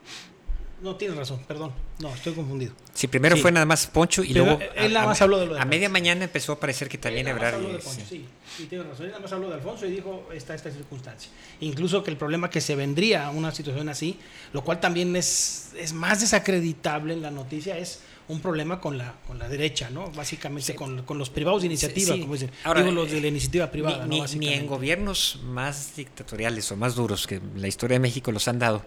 No, 0.85 0.95
tienes 0.95 1.17
razón, 1.17 1.39
perdón. 1.47 1.71
No, 1.99 2.13
estoy 2.13 2.33
confundido. 2.33 2.73
Sí, 2.93 3.07
primero 3.07 3.35
Sí. 3.35 3.41
fue 3.41 3.51
nada 3.51 3.65
más 3.65 3.87
Poncho 3.87 4.23
y 4.23 4.33
Pero 4.33 4.45
luego 4.45 4.59
él 4.75 4.93
nada 4.93 5.07
más 5.07 5.21
habló 5.21 5.39
de 5.39 5.47
lo 5.47 5.55
de 5.55 5.59
a 5.59 5.65
media 5.65 5.89
mañana 5.89 6.23
empezó 6.25 6.51
a 6.53 6.59
parecer 6.59 6.87
que 6.87 6.97
también 6.99 7.27
Ebrard 7.27 7.55
sí. 7.81 8.01
sí. 8.07 8.25
Y 8.59 8.65
tiene 8.67 8.83
razón. 8.83 9.05
Él 9.07 9.11
nada 9.11 9.21
más 9.23 9.31
habló 9.33 9.49
de 9.49 9.55
Alfonso 9.55 9.87
y 9.87 9.91
dijo 9.91 10.29
esta, 10.33 10.53
esta 10.53 10.69
circunstancia. 10.71 11.31
Incluso 11.59 12.03
que 12.03 12.11
el 12.11 12.17
problema 12.17 12.49
que 12.51 12.61
se 12.61 12.75
vendría 12.75 13.25
a 13.25 13.29
una 13.31 13.51
situación 13.51 13.89
así, 13.89 14.17
lo 14.53 14.63
cual 14.63 14.79
también 14.79 15.15
es, 15.15 15.71
es 15.77 15.91
más 15.93 16.21
desacreditable 16.21 17.13
en 17.15 17.21
la 17.23 17.31
noticia, 17.31 17.77
es 17.79 18.01
un 18.27 18.39
problema 18.39 18.79
con 18.79 18.97
la, 18.97 19.15
con 19.27 19.39
la 19.39 19.49
derecha, 19.49 19.89
¿no? 19.89 20.11
Básicamente 20.11 20.75
con, 20.75 21.01
con 21.03 21.17
los 21.17 21.29
privados 21.31 21.61
de 21.63 21.67
iniciativa, 21.67 22.13
Sí, 22.13 22.21
como 22.21 22.33
dicen. 22.33 22.51
Ahora, 22.63 22.81
Digo, 22.81 22.93
los 22.93 23.11
de 23.11 23.21
la 23.21 23.27
iniciativa 23.27 23.71
privada, 23.71 24.05
ni, 24.05 24.19
¿no? 24.21 24.27
ni- 24.27 24.53
en 24.53 24.67
gobiernos 24.67 25.39
más 25.43 25.95
dictatoriales 25.95 26.71
o 26.71 26.77
más 26.77 26.93
duros 26.95 27.25
que 27.27 27.41
la 27.55 27.67
historia 27.67 27.95
de 27.95 27.99
México 28.01 28.31
los 28.31 28.47
han 28.47 28.59
dado, 28.59 28.83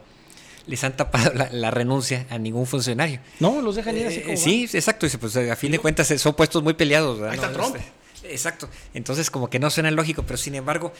les 0.68 0.84
han 0.84 0.96
tapado 0.96 1.32
la, 1.34 1.48
la 1.50 1.70
renuncia 1.72 2.26
a 2.30 2.38
ningún 2.38 2.66
funcionario. 2.66 3.18
No, 3.40 3.60
los 3.60 3.74
dejan 3.74 3.96
ir 3.96 4.06
así 4.06 4.18
Eh, 4.18 4.22
como 4.22 4.36
sí, 4.36 4.68
exacto. 4.72 5.06
dice, 5.06 5.18
Pues 5.18 5.36
a 5.36 5.56
fin 5.56 5.72
de 5.72 5.80
cuentas 5.80 6.08
eh, 6.12 6.18
son 6.18 6.34
puestos 6.34 6.62
muy 6.62 6.74
peleados. 6.74 7.18
¿verdad? 7.18 7.32
Ahí 7.32 7.36
está 7.36 7.48
No, 7.48 7.54
Trump. 7.54 7.76
este, 8.14 8.32
exacto. 8.32 8.68
Entonces 8.94 9.30
como 9.30 9.50
que 9.50 9.58
no 9.58 9.70
suena 9.70 9.90
lógico, 9.90 10.22
pero 10.24 10.36
sin 10.36 10.54
embargo 10.54 10.92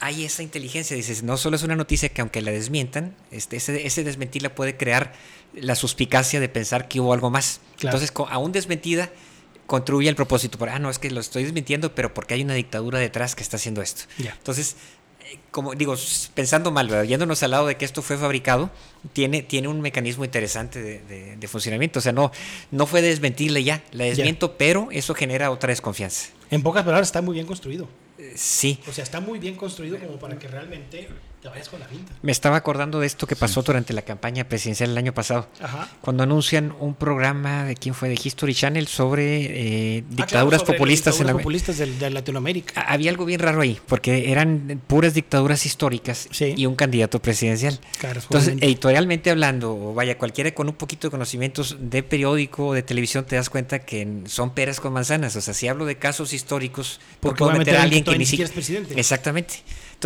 hay 0.00 0.24
esa 0.24 0.42
inteligencia. 0.42 0.96
Dices, 0.96 1.22
no 1.22 1.36
solo 1.36 1.56
es 1.56 1.62
una 1.64 1.74
noticia 1.76 2.08
que 2.08 2.20
aunque 2.22 2.40
la 2.40 2.52
desmientan, 2.52 3.14
este, 3.30 3.56
ese, 3.56 3.86
ese 3.86 4.04
desmentirla 4.04 4.54
puede 4.54 4.76
crear 4.76 5.12
la 5.54 5.74
suspicacia 5.74 6.38
de 6.40 6.48
pensar 6.48 6.86
que 6.88 7.00
hubo 7.00 7.12
algo 7.12 7.28
más. 7.30 7.60
Claro. 7.78 7.96
Entonces, 7.98 8.12
aún 8.30 8.52
desmentida, 8.52 9.10
contribuye 9.66 10.08
al 10.08 10.14
propósito. 10.14 10.58
Por, 10.58 10.68
ah, 10.68 10.78
no, 10.78 10.88
es 10.90 10.98
que 11.00 11.10
lo 11.10 11.20
estoy 11.20 11.42
desmintiendo, 11.42 11.94
pero 11.94 12.14
porque 12.14 12.34
hay 12.34 12.42
una 12.42 12.54
dictadura 12.54 12.98
detrás 13.00 13.34
que 13.34 13.42
está 13.42 13.56
haciendo 13.56 13.82
esto. 13.82 14.02
Entonces, 14.18 14.76
como 15.50 15.74
digo, 15.74 15.94
pensando 16.34 16.70
mal, 16.70 16.88
¿verdad? 16.88 17.04
yéndonos 17.04 17.42
al 17.42 17.50
lado 17.52 17.66
de 17.66 17.76
que 17.76 17.84
esto 17.84 18.02
fue 18.02 18.16
fabricado, 18.16 18.70
tiene, 19.12 19.42
tiene 19.42 19.68
un 19.68 19.80
mecanismo 19.80 20.24
interesante 20.24 20.80
de, 20.82 21.00
de- 21.00 21.36
de 21.36 21.48
funcionamiento. 21.48 21.98
O 21.98 22.02
sea, 22.02 22.12
no, 22.12 22.30
no 22.70 22.86
fue 22.86 23.02
desmentirle 23.02 23.64
ya, 23.64 23.82
la 23.92 24.04
desmiento, 24.04 24.56
pero 24.56 24.88
eso 24.92 25.14
genera 25.14 25.50
otra 25.50 25.70
desconfianza. 25.70 26.28
En 26.50 26.62
pocas 26.62 26.84
palabras, 26.84 27.08
está 27.08 27.22
muy 27.22 27.34
bien 27.34 27.46
construido. 27.46 27.88
Eh, 28.18 28.32
Sí. 28.36 28.78
O 28.88 28.92
sea, 28.92 29.04
está 29.04 29.20
muy 29.20 29.38
bien 29.38 29.56
construido 29.56 29.98
como 29.98 30.18
para 30.18 30.38
que 30.38 30.48
realmente 30.48 31.08
te 31.42 31.48
vayas 31.48 31.68
con 31.68 31.78
la 31.78 31.86
pinta. 31.86 32.12
Me 32.22 32.32
estaba 32.32 32.56
acordando 32.56 32.98
de 32.98 33.06
esto 33.06 33.26
que 33.26 33.36
pasó 33.36 33.62
durante 33.62 33.92
la 33.92 34.02
campaña 34.02 34.44
presidencial 34.48 34.90
el 34.90 34.98
año 34.98 35.12
pasado. 35.14 35.48
Ajá. 35.60 35.88
Cuando 36.00 36.22
anuncian 36.24 36.74
un 36.80 36.94
programa 36.94 37.64
de 37.64 37.74
quién 37.76 37.94
fue 37.94 38.08
de 38.08 38.18
History 38.22 38.54
Channel 38.54 38.86
sobre 38.88 39.44
eh, 39.44 39.98
Ah, 39.98 40.02
claro, 40.08 40.16
dictaduras 40.16 40.60
sobre 40.62 40.72
populistas 40.74 41.20
en 41.20 41.26
la, 41.28 41.32
populistas 41.34 41.78
del- 41.78 41.98
de, 41.98 42.10
Latinoamérica. 42.10 42.80
Ha- 42.80 42.92
Había 42.94 43.10
algo 43.10 43.24
bien 43.26 43.38
raro 43.40 43.60
ahí, 43.60 43.78
porque 43.86 44.32
eran 44.32 44.80
puras 44.86 45.14
dictaduras 45.14 45.66
históricas 45.66 46.28
Sí. 46.32 46.54
y 46.56 46.66
un 46.66 46.74
candidato 46.74 47.20
presidencial. 47.20 47.78
Claro, 47.98 48.20
Entonces, 48.20 48.56
editorialmente 48.60 49.30
hablando, 49.30 49.74
o 49.76 49.94
vaya, 49.94 50.18
cualquiera 50.18 50.52
con 50.54 50.68
un 50.68 50.74
poquito 50.74 51.06
de 51.08 51.10
conocimientos 51.12 51.76
de 51.78 52.02
periódico 52.02 52.68
o 52.68 52.72
de 52.74 52.82
televisión, 52.82 53.24
te 53.24 53.36
das 53.36 53.50
cuenta 53.50 53.80
que 53.80 54.22
son 54.26 54.50
peras 54.54 54.80
con 54.80 54.92
manzanas. 54.92 55.36
O 55.36 55.40
sea, 55.40 55.54
si 55.54 55.68
hablo 55.68 55.84
de 55.84 55.96
casos 55.96 56.32
históricos, 56.32 56.98
¿por 57.20 57.30
Porque 57.30 57.38
qué 57.38 57.44
voy 57.44 57.54
a 57.54 57.58
meter 57.58 57.76
a 57.76 57.82
alguien 57.82 58.02
que 58.02 58.18
ni 58.18 58.26
siquiera 58.26 58.48
es 58.48 58.52
presidente. 58.54 58.98
Exactamente. 58.98 59.56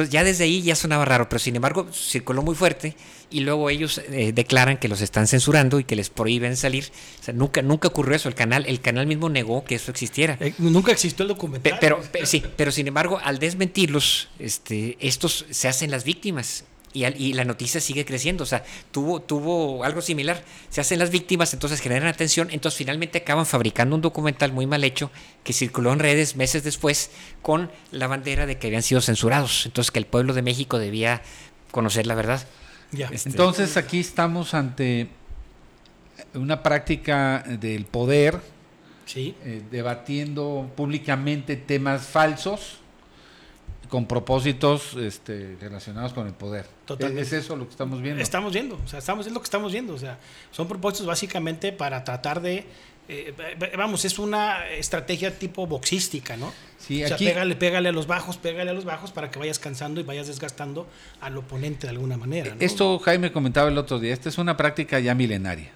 Entonces, 0.00 0.12
ya 0.12 0.24
desde 0.24 0.44
ahí 0.44 0.62
ya 0.62 0.74
sonaba 0.74 1.04
raro, 1.04 1.28
pero 1.28 1.38
sin 1.38 1.56
embargo, 1.56 1.86
circuló 1.92 2.42
muy 2.42 2.54
fuerte 2.54 2.96
y 3.30 3.40
luego 3.40 3.70
ellos 3.70 3.98
eh, 4.10 4.32
declaran 4.34 4.76
que 4.78 4.88
los 4.88 5.00
están 5.02 5.26
censurando 5.26 5.78
y 5.78 5.84
que 5.84 5.94
les 5.96 6.10
prohíben 6.10 6.56
salir. 6.56 6.90
O 7.20 7.24
sea, 7.24 7.34
nunca, 7.34 7.62
nunca 7.62 7.88
ocurrió 7.88 8.16
eso. 8.16 8.28
El 8.28 8.34
canal, 8.34 8.64
el 8.66 8.80
canal 8.80 9.06
mismo 9.06 9.28
negó 9.28 9.62
que 9.64 9.74
eso 9.76 9.90
existiera. 9.90 10.36
Eh, 10.40 10.54
nunca 10.58 10.92
existió 10.92 11.22
el 11.24 11.28
Pe- 11.28 11.34
documental. 11.34 11.78
pero, 11.80 12.00
pe- 12.00 12.26
sí, 12.26 12.42
pero 12.56 12.72
sin 12.72 12.88
embargo, 12.88 13.20
al 13.22 13.38
desmentirlos, 13.38 14.28
este, 14.38 14.96
estos 15.00 15.44
se 15.50 15.68
hacen 15.68 15.90
las 15.90 16.04
víctimas. 16.04 16.64
Y, 16.92 17.04
al- 17.04 17.20
y 17.20 17.34
la 17.34 17.44
noticia 17.44 17.80
sigue 17.80 18.04
creciendo, 18.04 18.42
o 18.42 18.46
sea, 18.46 18.64
tuvo, 18.90 19.20
tuvo 19.20 19.84
algo 19.84 20.02
similar. 20.02 20.42
Se 20.70 20.80
hacen 20.80 20.98
las 20.98 21.10
víctimas, 21.10 21.52
entonces 21.54 21.80
generan 21.80 22.08
atención, 22.08 22.48
entonces 22.50 22.76
finalmente 22.78 23.18
acaban 23.18 23.46
fabricando 23.46 23.94
un 23.94 24.02
documental 24.02 24.52
muy 24.52 24.66
mal 24.66 24.82
hecho 24.82 25.12
que 25.44 25.52
circuló 25.52 25.92
en 25.92 26.00
redes 26.00 26.34
meses 26.34 26.64
después 26.64 27.10
con 27.42 27.70
la 27.92 28.08
bandera 28.08 28.44
de 28.46 28.58
que 28.58 28.66
habían 28.66 28.82
sido 28.82 29.00
censurados, 29.00 29.66
entonces 29.66 29.92
que 29.92 30.00
el 30.00 30.06
pueblo 30.06 30.34
de 30.34 30.42
México 30.42 30.80
debía 30.80 31.22
conocer 31.70 32.08
la 32.08 32.16
verdad. 32.16 32.44
Ya. 32.90 33.08
Este, 33.12 33.28
Entonces 33.28 33.76
aquí 33.76 34.00
estamos 34.00 34.52
ante 34.52 35.06
una 36.34 36.62
práctica 36.62 37.44
del 37.46 37.84
poder 37.84 38.40
Sí. 39.06 39.34
eh, 39.44 39.62
debatiendo 39.70 40.70
públicamente 40.76 41.54
temas 41.56 42.06
falsos 42.06 42.78
con 43.90 44.06
propósitos 44.06 44.94
este, 44.94 45.56
relacionados 45.60 46.12
con 46.14 46.26
el 46.26 46.32
poder. 46.32 46.66
Totalmente. 46.86 47.22
¿Es 47.22 47.32
eso 47.32 47.56
lo 47.56 47.64
que 47.66 47.72
estamos 47.72 48.00
viendo? 48.00 48.22
Estamos 48.22 48.52
viendo, 48.52 48.80
o 48.82 48.88
sea, 48.88 49.00
estamos, 49.00 49.26
es 49.26 49.32
lo 49.32 49.40
que 49.40 49.44
estamos 49.44 49.72
viendo. 49.72 49.92
O 49.94 49.98
sea, 49.98 50.18
son 50.52 50.68
propuestos 50.68 51.04
básicamente 51.06 51.72
para 51.72 52.02
tratar 52.04 52.40
de. 52.40 52.64
eh, 53.08 53.34
vamos, 53.76 54.04
es 54.04 54.18
una 54.20 54.66
estrategia 54.68 55.36
tipo 55.36 55.66
boxística, 55.66 56.36
¿no? 56.36 56.52
Sí, 56.78 57.02
o 57.02 57.06
sea, 57.08 57.16
aquí- 57.16 57.26
pégale, 57.26 57.56
pégale 57.56 57.88
a 57.88 57.92
los 57.92 58.06
bajos, 58.06 58.36
pégale 58.38 58.70
a 58.70 58.74
los 58.74 58.84
bajos 58.84 59.10
para 59.10 59.30
que 59.30 59.38
vayas 59.40 59.58
cansando 59.58 60.00
y 60.00 60.04
vayas 60.04 60.28
desgastando 60.28 60.86
al 61.20 61.36
oponente 61.36 61.86
de 61.88 61.90
alguna 61.90 62.16
manera. 62.16 62.54
¿no? 62.54 62.60
Esto 62.60 62.98
Jaime 63.00 63.32
comentaba 63.32 63.68
el 63.68 63.76
otro 63.76 63.98
día, 63.98 64.14
esta 64.14 64.28
es 64.28 64.38
una 64.38 64.56
práctica 64.56 65.00
ya 65.00 65.14
milenaria. 65.14 65.72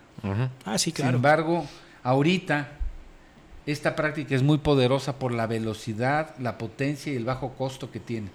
Ah, 0.65 0.79
sí, 0.79 0.85
Sin 0.85 0.93
claro. 0.95 1.17
embargo, 1.17 1.67
ahorita 2.05 2.69
esta 3.67 3.97
práctica 3.97 4.35
es 4.35 4.43
muy 4.43 4.59
poderosa 4.59 5.19
por 5.19 5.33
la 5.33 5.47
velocidad, 5.47 6.35
la 6.39 6.59
potencia 6.59 7.13
y 7.13 7.17
el 7.17 7.25
bajo 7.25 7.55
costo 7.55 7.91
que 7.91 8.01
tiene. 8.01 8.29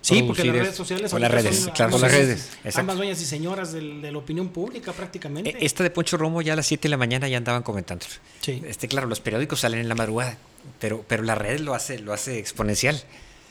Sí, 0.00 0.22
porque 0.22 0.44
las 0.44 0.54
redes 0.56 0.76
sociales 0.76 1.10
Con 1.10 1.20
las 1.20 1.30
redes, 1.32 1.58
son 1.60 1.72
claro. 1.72 1.98
Las 1.98 2.12
redes. 2.12 2.50
Exacto. 2.58 2.78
Ambas 2.80 2.96
dueñas 2.96 3.20
y 3.20 3.24
señoras 3.24 3.72
del- 3.72 4.00
de 4.00 4.12
la 4.12 4.18
opinión 4.18 4.50
pública 4.50 4.92
prácticamente. 4.92 5.50
Eh, 5.50 5.56
Esta 5.60 5.82
de 5.82 5.90
Poncho 5.90 6.16
Romo 6.16 6.42
ya 6.42 6.52
a 6.52 6.56
las 6.56 6.66
7 6.68 6.82
de 6.82 6.90
la 6.90 6.96
mañana 6.96 7.26
ya 7.26 7.38
andaban 7.38 7.64
comentando. 7.64 8.06
Sí. 8.40 8.62
Este, 8.66 8.86
claro, 8.86 9.08
los 9.08 9.18
periódicos 9.18 9.58
salen 9.60 9.80
en 9.80 9.88
la 9.88 9.96
madrugada, 9.96 10.38
pero, 10.78 11.04
pero 11.08 11.24
la 11.24 11.34
red 11.34 11.58
lo 11.58 11.74
hace, 11.74 11.98
lo 11.98 12.12
hace 12.12 12.38
exponencial. 12.38 13.02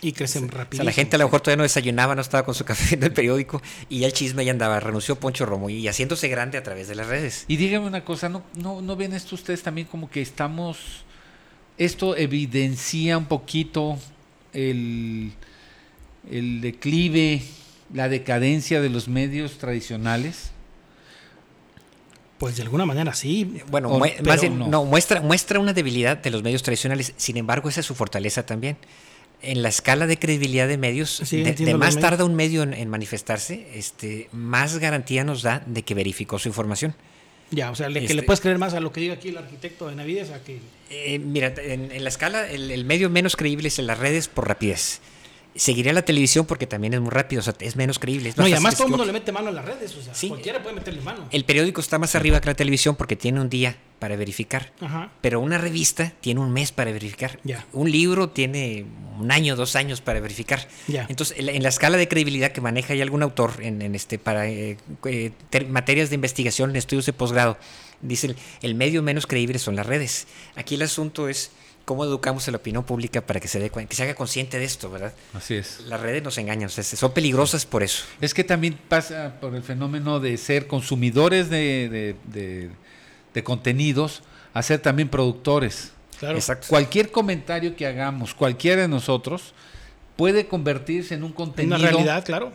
Y 0.02 0.14
crecen 0.14 0.46
O 0.46 0.48
rápido. 0.48 0.78
sea, 0.78 0.86
la 0.86 0.92
gente 0.94 1.16
a 1.18 1.20
lo 1.20 1.26
mejor 1.26 1.42
todavía 1.42 1.58
no 1.58 1.64
desayunaba, 1.64 2.16
no 2.16 2.22
estaba 2.22 2.46
con 2.46 2.54
su 2.56 2.64
café 2.66 2.86
viendo 2.90 3.08
el 3.08 3.14
periódico 3.14 3.62
y 3.90 4.00
ya 4.00 4.08
el 4.08 4.14
chisme 4.14 4.46
ya 4.46 4.52
andaba, 4.52 4.80
renunció 4.80 5.16
Poncho 5.20 5.46
Romo 5.46 5.70
y 5.70 5.86
haciéndose 5.90 6.30
grande 6.30 6.58
a 6.58 6.64
través 6.64 6.88
de 6.88 6.96
las 6.96 7.08
redes. 7.08 7.44
Y 7.50 7.58
dígame 7.58 7.86
una 7.88 8.06
cosa, 8.06 8.30
¿no, 8.30 8.44
no, 8.56 8.82
¿no 8.82 8.96
ven 8.96 9.12
esto 9.12 9.36
ustedes 9.36 9.62
también 9.62 9.88
como 9.88 10.10
que 10.10 10.22
estamos... 10.22 11.04
Esto 11.78 12.16
evidencia 12.16 13.18
un 13.18 13.26
poquito 13.26 13.98
el, 14.54 15.32
el 16.32 16.62
declive, 16.62 17.42
la 17.94 18.08
decadencia 18.10 18.82
de 18.82 18.90
los 18.90 19.08
medios 19.08 19.58
tradicionales? 19.58 20.52
Pues 22.38 22.58
de 22.58 22.64
alguna 22.64 22.86
manera 22.86 23.14
sí. 23.14 23.62
Bueno, 23.70 23.90
O- 23.90 24.00
mue- 24.00 24.14
pero 24.18 24.30
más 24.30 24.42
bien, 24.42 24.60
no. 24.60 24.68
no, 24.68 24.86
muestra, 24.86 25.22
muestra 25.22 25.60
una 25.60 25.74
debilidad 25.74 26.18
de 26.18 26.30
los 26.32 26.44
medios 26.44 26.64
tradicionales, 26.64 27.14
sin 27.18 27.38
embargo 27.38 27.70
esa 27.70 27.80
es 27.82 27.86
su 27.86 27.96
fortaleza 27.96 28.46
también. 28.46 28.78
En 29.42 29.62
la 29.62 29.70
escala 29.70 30.08
de 30.08 30.18
credibilidad 30.18 30.68
de 30.68 30.78
medios, 30.78 31.22
Sí, 31.24 31.44
de, 31.44 31.76
más 31.76 32.00
tarda 32.00 32.24
un 32.26 32.36
medio 32.36 32.64
en, 32.64 32.74
en 32.74 32.90
manifestarse, 32.90 33.68
este, 33.76 34.30
más 34.32 34.78
garantía 34.80 35.24
nos 35.24 35.44
da 35.44 35.62
de 35.66 35.84
que 35.84 35.94
verificó 35.94 36.40
su 36.40 36.48
información. 36.48 36.96
Ya, 37.56 37.72
o 37.72 37.76
sea, 37.76 37.88
le, 37.90 38.00
que 38.00 38.06
Este- 38.06 38.16
le 38.16 38.24
puedes 38.24 38.42
creer 38.42 38.58
más 38.58 38.74
a 38.74 38.80
lo 38.80 38.92
que 38.92 39.00
diga 39.00 39.14
aquí 39.14 39.30
el 39.30 39.38
arquitecto 39.38 39.88
de 39.88 39.96
Navides 39.96 40.32
a 40.32 40.44
que... 40.44 40.60
Eh, 40.90 41.20
mira, 41.20 41.54
en, 41.58 41.92
en 41.92 42.04
la 42.04 42.10
escala, 42.10 42.50
el, 42.50 42.70
el 42.72 42.84
medio 42.86 43.10
menos 43.10 43.36
creíble 43.36 43.70
es 43.70 43.80
en 43.80 43.88
las 43.88 43.98
redes 43.98 44.28
por 44.28 44.48
rapidez. 44.48 45.00
Seguiría 45.56 45.94
la 45.94 46.02
televisión 46.04 46.46
porque 46.46 46.68
también 46.68 46.94
es 46.94 47.00
muy 47.02 47.10
rápido, 47.12 47.40
o 47.40 47.44
sea, 47.44 47.54
es 47.60 47.76
menos 47.78 47.98
creíble. 47.98 48.30
es 48.30 48.38
No, 48.38 48.46
y 48.48 48.52
además 48.52 48.76
todo 48.76 48.88
el 48.88 48.90
mundo 48.92 49.06
le 49.06 49.14
mete 49.14 49.32
mano 49.32 49.50
en 49.50 49.56
las 49.56 49.64
redes, 49.66 49.96
o 49.96 50.02
sea, 50.02 50.14
Sí. 50.14 50.28
cualquiera 50.28 50.62
puede 50.62 50.76
meterle 50.76 51.02
mano. 51.02 51.28
El 51.32 51.46
periódico 51.46 51.80
está 51.80 51.98
más 51.98 52.14
arriba 52.16 52.42
que 52.42 52.48
la 52.48 52.56
televisión 52.56 52.96
porque 52.96 53.16
tiene 53.16 53.40
un 53.40 53.50
día 53.50 53.78
para 54.00 54.18
verificar. 54.18 54.74
Ajá. 54.82 55.12
Pero 55.22 55.40
una 55.40 55.58
revista 55.58 56.12
tiene 56.20 56.42
un 56.42 56.52
mes 56.52 56.74
para 56.74 56.92
verificar. 56.92 57.40
Ya. 57.46 57.66
Un 57.72 57.90
libro 57.90 58.30
tiene 58.30 58.86
un 59.18 59.32
año, 59.32 59.56
dos 59.56 59.78
años 59.78 60.02
para 60.02 60.20
verificar. 60.20 60.68
Ya. 60.90 61.06
Entonces, 61.08 61.38
en 61.40 61.64
la, 61.64 61.70
escala 61.70 61.96
de 61.98 62.10
credibilidad 62.10 62.52
que 62.52 62.60
maneja 62.60 62.92
ahí 62.92 63.02
algún 63.02 63.24
autor 63.24 63.54
en, 63.62 63.82
en 63.82 63.96
este 63.96 64.20
para 64.20 64.48
eh, 64.50 64.76
eh, 65.06 65.32
ter- 65.50 65.68
materias 65.70 66.10
de 66.10 66.16
investigación, 66.16 66.72
en 66.72 66.76
estudios 66.76 67.06
de 67.06 67.14
posgrado, 67.14 67.58
dice 68.02 68.28
el, 68.28 68.36
el 68.62 68.76
medio 68.76 69.02
menos 69.02 69.26
creíble 69.26 69.58
son 69.60 69.78
las 69.78 69.86
redes. 69.86 70.28
Aquí 70.58 70.76
el 70.76 70.82
asunto 70.82 71.30
es 71.30 71.52
cómo 71.86 72.04
educamos 72.04 72.48
a 72.48 72.52
la 72.52 72.58
opinión 72.58 72.84
pública 72.84 73.22
para 73.22 73.40
que 73.40 73.48
se 73.48 73.60
dé 73.60 73.70
que 73.70 73.96
se 73.96 74.04
haga 74.04 74.16
consciente 74.16 74.58
de 74.60 74.66
esto, 74.66 74.90
¿verdad? 74.90 75.14
Así 75.34 75.54
es. 75.56 75.82
Las 75.88 76.02
redes 76.02 76.24
nos 76.24 76.38
engañan, 76.38 76.66
o 76.68 76.70
sea, 76.70 76.84
son 76.84 77.12
peligrosas 77.14 77.66
por 77.66 77.84
eso. 77.84 78.04
Es 78.22 78.34
que 78.34 78.44
también 78.44 78.78
pasa 78.90 79.36
por 79.40 79.56
el 79.56 79.62
fenómeno 79.64 80.20
de 80.20 80.36
ser 80.38 80.68
consumidores 80.68 81.50
de, 81.50 81.90
de- 81.90 82.16
de- 82.40 82.70
de 83.34 83.44
contenidos 83.44 84.24
a 84.54 84.62
ser 84.64 84.80
también 84.80 85.10
productores. 85.10 85.92
Claro. 86.20 86.38
Exacto. 86.38 86.68
Cualquier 86.70 87.12
comentario 87.12 87.76
que 87.76 87.86
hagamos, 87.86 88.34
cualquiera 88.34 88.82
de 88.84 88.88
nosotros, 88.88 89.54
puede 90.16 90.48
convertirse 90.48 91.14
en 91.14 91.24
un 91.24 91.30
En 91.32 91.36
contenido 91.36 91.76
una 91.76 91.88
realidad, 91.92 92.24
claro. 92.26 92.52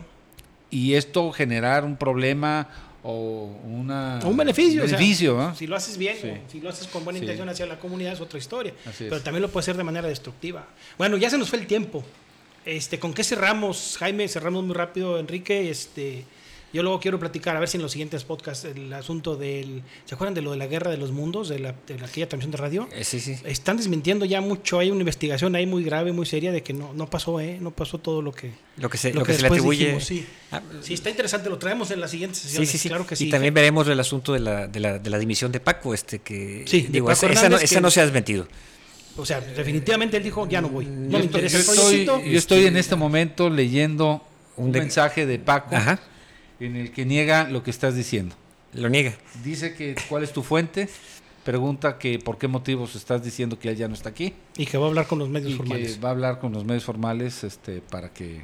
y 0.71 0.95
esto 0.95 1.31
generar 1.31 1.85
un 1.85 1.95
problema 1.95 2.67
o 3.03 3.49
una, 3.65 4.19
un 4.23 4.37
beneficio. 4.37 4.83
o 4.83 4.87
sea, 4.87 4.97
beneficio, 4.97 5.35
¿no? 5.37 5.55
Si 5.55 5.65
lo 5.67 5.75
haces 5.75 5.97
bien, 5.97 6.15
Sí. 6.21 6.27
o 6.29 6.51
si 6.51 6.61
lo 6.61 6.69
haces 6.69 6.87
con 6.87 7.03
buena 7.03 7.17
Sí. 7.19 7.23
intención 7.25 7.49
hacia 7.49 7.65
la 7.65 7.79
comunidad 7.79 8.13
es 8.13 8.21
otra 8.21 8.37
historia. 8.37 8.73
Así 8.85 9.05
es. 9.05 9.09
Pero 9.09 9.21
también 9.21 9.41
lo 9.41 9.49
puede 9.49 9.63
hacer 9.63 9.77
de 9.77 9.83
manera 9.83 10.07
destructiva. 10.07 10.65
Bueno, 10.97 11.17
ya 11.17 11.29
se 11.29 11.37
nos 11.37 11.49
fue 11.49 11.59
el 11.59 11.67
tiempo. 11.67 12.03
Este, 12.63 12.99
¿Con 12.99 13.13
qué 13.13 13.23
cerramos, 13.23 13.95
Jaime? 13.97 14.27
Cerramos 14.27 14.63
muy 14.63 14.75
rápido, 14.75 15.17
Enrique. 15.19 15.69
Este, 15.71 16.25
yo 16.73 16.83
luego 16.83 16.99
quiero 16.99 17.19
platicar, 17.19 17.55
a 17.55 17.59
ver 17.59 17.67
si 17.67 17.77
en 17.77 17.83
los 17.83 17.91
siguientes 17.91 18.23
podcasts, 18.23 18.65
el 18.65 18.93
asunto 18.93 19.35
del... 19.35 19.83
¿Se 20.05 20.15
acuerdan 20.15 20.33
de 20.33 20.41
lo 20.41 20.51
de 20.51 20.57
la 20.57 20.67
guerra 20.67 20.89
de 20.91 20.97
los 20.97 21.11
mundos, 21.11 21.49
de, 21.49 21.59
la, 21.59 21.75
de 21.87 21.99
la- 21.99 22.05
aquella 22.07 22.29
transmisión 22.29 22.51
de 22.51 22.57
radio? 22.57 22.87
Eh, 22.93 23.03
sí, 23.03 23.19
sí. 23.19 23.35
Están 23.43 23.77
desmintiendo 23.77 24.25
ya 24.25 24.39
mucho, 24.41 24.79
hay 24.79 24.89
una 24.91 25.01
investigación 25.01 25.55
ahí 25.55 25.65
muy 25.65 25.83
grave, 25.83 26.11
muy 26.13 26.25
seria 26.25 26.51
de 26.51 26.63
que 26.63 26.73
no, 26.73 26.93
no 26.93 27.09
pasó, 27.09 27.39
¿eh? 27.39 27.57
No 27.59 27.71
pasó 27.71 27.97
todo 27.97 28.21
lo 28.21 28.31
que, 28.31 28.51
Lo 28.77 28.89
que 28.89 28.97
se, 28.97 29.13
lo 29.13 29.19
lo 29.21 29.25
que 29.25 29.31
que 29.33 29.35
se 29.37 29.41
le 29.41 29.47
atribuye. 29.47 29.79
dijimos, 29.85 30.05
sí. 30.05 30.25
Ah, 30.51 30.61
Sí, 30.81 30.93
está 30.93 31.09
interesante, 31.09 31.49
lo 31.49 31.57
traemos 31.57 31.91
en 31.91 31.99
la 31.99 32.07
siguiente 32.07 32.37
sesión. 32.37 32.65
Sí, 32.65 32.71
sí, 32.71 32.77
sí. 32.77 32.87
Claro 32.89 33.05
que 33.05 33.15
sí. 33.15 33.27
Y 33.27 33.29
también 33.29 33.53
veremos 33.53 33.87
el 33.87 33.99
asunto 33.99 34.33
de 34.33 34.39
la, 34.39 34.67
de 34.67 34.79
la, 34.79 34.99
de 34.99 35.09
la 35.09 35.19
dimisión 35.19 35.51
de 35.51 35.59
Paco, 35.59 35.93
este 35.93 36.19
que 36.19 36.63
Sí, 36.67 36.81
de 36.83 36.87
digo, 36.89 37.07
Paco 37.07 37.13
esa, 37.17 37.25
esa 37.27 37.33
no, 37.41 37.45
Hernández, 37.47 37.63
esa 37.65 37.75
que- 37.75 37.81
no 37.81 37.91
se 37.91 37.99
ha 38.01 38.03
desmentido. 38.05 38.47
O 39.17 39.25
sea, 39.25 39.41
definitivamente 39.41 40.15
él 40.15 40.23
dijo, 40.23 40.47
ya 40.47 40.61
no 40.61 40.69
voy. 40.69 40.85
No 40.85 40.91
Yo 40.91 40.99
me 41.19 41.25
estoy, 41.25 41.25
interesa 41.25 41.57
yo 41.75 41.89
el 41.89 41.99
estoy- 41.99 42.31
yo 42.31 42.37
estoy 42.37 42.65
en 42.65 42.77
este 42.77 42.95
momento 42.95 43.49
leyendo 43.49 44.25
un, 44.55 44.67
Un 44.67 44.71
de- 44.71 44.79
mensaje 44.79 45.25
de 45.25 45.37
Paco 45.37 45.75
Ajá, 45.75 45.99
en 46.65 46.75
el 46.75 46.91
que 46.91 47.05
niega 47.05 47.45
lo 47.49 47.63
que 47.63 47.71
estás 47.71 47.95
diciendo. 47.95 48.35
lo 48.73 48.89
niega. 48.89 49.13
Dice 49.43 49.73
que 49.75 49.95
cuál 50.09 50.23
es 50.23 50.31
tu 50.33 50.43
fuente, 50.43 50.89
pregunta 51.43 51.97
que 51.97 52.19
por 52.19 52.37
qué 52.37 52.47
motivos 52.47 52.95
estás 52.95 53.23
diciendo 53.23 53.57
que 53.59 53.69
él 53.69 53.75
ya 53.75 53.87
no 53.87 53.93
está 53.95 54.09
aquí 54.09 54.33
Y 54.57 54.65
que 54.67 54.77
va 54.77 54.85
a 54.85 54.89
hablar 54.89 55.07
con 55.07 55.17
los 55.19 55.29
medios 55.29 55.53
y 55.53 55.57
formales. 55.57 55.95
que 55.95 56.01
va 56.01 56.09
a 56.09 56.11
hablar 56.11 56.39
con 56.39 56.53
los 56.53 56.63
medios 56.65 56.83
formales 56.83 57.43
este, 57.43 57.81
para 57.81 58.09
que 58.13 58.41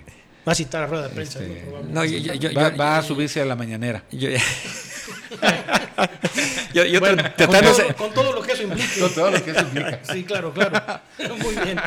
Va 0.47 0.53
a 0.53 0.55
citar 0.55 0.83
a 0.83 0.87
rueda 0.87 1.07
de 1.09 1.13
prensa. 1.13 1.39
Este. 1.43 1.65
No, 1.91 2.05
yo, 2.05 2.17
yo, 2.19 2.33
yo, 2.33 2.49
va, 2.53 2.97
a 2.97 3.03
subirse 3.03 3.41
a 3.41 3.45
la 3.45 3.55
mañanera. 3.57 4.03
yo- 4.11 4.29
yo- 6.73 6.85
yo 6.85 6.99
Bueno, 7.01 7.21
con, 7.37 7.47
todo, 7.49 7.95
con 7.97 8.13
todo 8.13 8.33
lo 8.33 8.41
que 8.41 8.53
eso 8.53 8.63
implique. 8.63 8.99
Con 8.99 9.13
todo 9.13 9.31
lo 9.31 9.43
que 9.43 9.51
eso 9.51 9.59
implica. 9.61 9.99
Sí, 10.11 10.23
claro, 10.23 10.53
claro. 10.53 11.01
Muy 11.43 11.53
bien. 11.63 11.77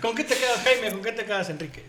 ¿Con 0.00 0.14
qué 0.14 0.22
te 0.24 0.36
quedas, 0.36 0.60
Jaime? 0.62 0.92
¿Con 0.92 1.02
qué 1.02 1.12
te 1.12 1.24
quedas, 1.24 1.50
Enrique? 1.50 1.82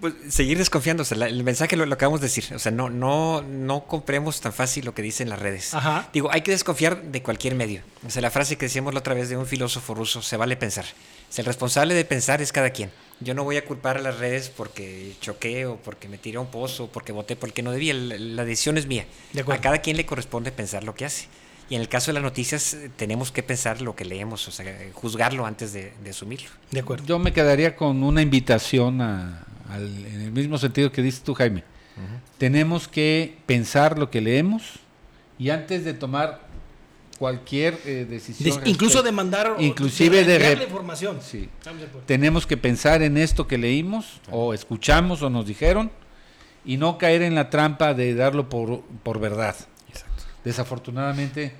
Pues, 0.00 0.14
seguir 0.28 0.58
desconfiando. 0.58 1.02
O 1.02 1.06
sea, 1.06 1.16
la- 1.18 1.26
el 1.28 1.42
mensaje 1.44 1.76
lo, 1.76 1.86
lo 1.86 1.94
acabamos 1.94 2.20
de 2.20 2.26
decir. 2.26 2.44
O 2.54 2.58
sea, 2.58 2.72
no, 2.72 2.90
no, 2.90 3.42
no 3.42 3.84
compremos 3.86 4.40
tan 4.40 4.52
fácil 4.52 4.84
lo 4.84 4.94
que 4.94 5.02
dicen 5.02 5.28
las 5.28 5.38
redes. 5.38 5.74
Ajá. 5.74 6.08
Digo, 6.12 6.30
hay 6.32 6.42
que 6.42 6.50
desconfiar 6.50 7.02
de 7.02 7.22
cualquier 7.22 7.54
medio. 7.54 7.82
O 8.06 8.10
sea, 8.10 8.22
la 8.22 8.30
frase 8.30 8.56
que 8.56 8.66
decíamos 8.66 8.94
la 8.94 9.00
otra 9.00 9.14
vez 9.14 9.28
de 9.28 9.36
un 9.36 9.46
filósofo 9.46 9.94
ruso, 9.94 10.22
se 10.22 10.36
vale 10.36 10.56
pensar. 10.56 10.84
O 11.28 11.32
sea, 11.32 11.42
el 11.42 11.46
responsable 11.46 11.94
de 11.94 12.04
pensar 12.04 12.40
es 12.42 12.52
cada 12.52 12.70
quien. 12.70 12.90
Yo 13.20 13.34
no 13.34 13.44
voy 13.44 13.56
a 13.56 13.64
culpar 13.64 13.96
a 13.96 14.00
las 14.00 14.18
redes 14.18 14.50
porque 14.54 15.14
choqué 15.20 15.66
o 15.66 15.76
porque 15.76 16.06
me 16.08 16.18
tiré 16.18 16.36
a 16.36 16.40
un 16.40 16.50
pozo 16.50 16.84
o 16.84 16.88
porque 16.88 17.12
voté 17.12 17.34
porque 17.34 17.62
no 17.62 17.72
debía. 17.72 17.94
La, 17.94 18.16
la 18.18 18.44
decisión 18.44 18.76
es 18.78 18.86
mía. 18.86 19.06
De 19.32 19.40
acuerdo. 19.40 19.58
A 19.60 19.62
cada 19.62 19.78
quien 19.78 19.96
le 19.96 20.04
corresponde 20.06 20.52
pensar 20.52 20.84
lo 20.84 20.94
que 20.94 21.04
hace. 21.06 21.26
Y 21.68 21.74
en 21.74 21.80
el 21.80 21.88
caso 21.88 22.10
de 22.10 22.12
las 22.12 22.22
noticias, 22.22 22.76
tenemos 22.96 23.32
que 23.32 23.42
pensar 23.42 23.80
lo 23.82 23.96
que 23.96 24.04
leemos, 24.04 24.46
o 24.46 24.52
sea, 24.52 24.72
juzgarlo 24.92 25.46
antes 25.46 25.72
de, 25.72 25.92
de 26.04 26.10
asumirlo. 26.10 26.48
De 26.70 26.78
acuerdo. 26.78 27.04
Yo 27.06 27.18
me 27.18 27.32
quedaría 27.32 27.74
con 27.74 28.04
una 28.04 28.22
invitación 28.22 29.00
a- 29.00 29.44
al- 29.68 30.06
en 30.06 30.20
el 30.20 30.32
mismo 30.32 30.58
sentido 30.58 30.90
que 30.92 31.02
dices 31.02 31.22
tú, 31.22 31.34
Jaime. 31.34 31.62
Tenemos 32.38 32.88
que 32.88 33.38
pensar 33.46 33.98
lo 33.98 34.10
que 34.10 34.20
leemos 34.20 34.74
y 35.38 35.48
antes 35.50 35.84
de 35.84 35.94
tomar 35.94 36.40
cualquier 37.18 37.78
eh, 37.86 38.06
decisión. 38.08 38.48
Incluso 38.66 38.98
respecto- 38.98 39.02
de 39.04 39.12
mandar. 39.12 39.50
o 39.52 39.60
Inclusive 39.60 40.22
de 40.24 40.62
información. 40.64 41.18
Sí. 41.22 41.48
De 41.64 41.70
acuerdo. 41.70 42.00
Tenemos 42.04 42.46
que 42.46 42.58
pensar 42.58 43.00
en 43.02 43.16
esto 43.16 43.46
que 43.48 43.56
leímos 43.56 44.20
o 44.30 44.52
escuchamos 44.52 45.22
o 45.22 45.30
nos 45.30 45.46
dijeron 45.46 45.90
y 46.66 46.76
no 46.76 46.98
caer 46.98 47.22
en 47.22 47.34
la 47.34 47.48
trampa 47.48 47.94
de 47.94 48.14
darlo 48.14 48.50
por, 48.50 48.82
por 49.02 49.18
verdad. 49.18 49.56
Exacto. 49.88 50.24
Desafortunadamente 50.44 51.52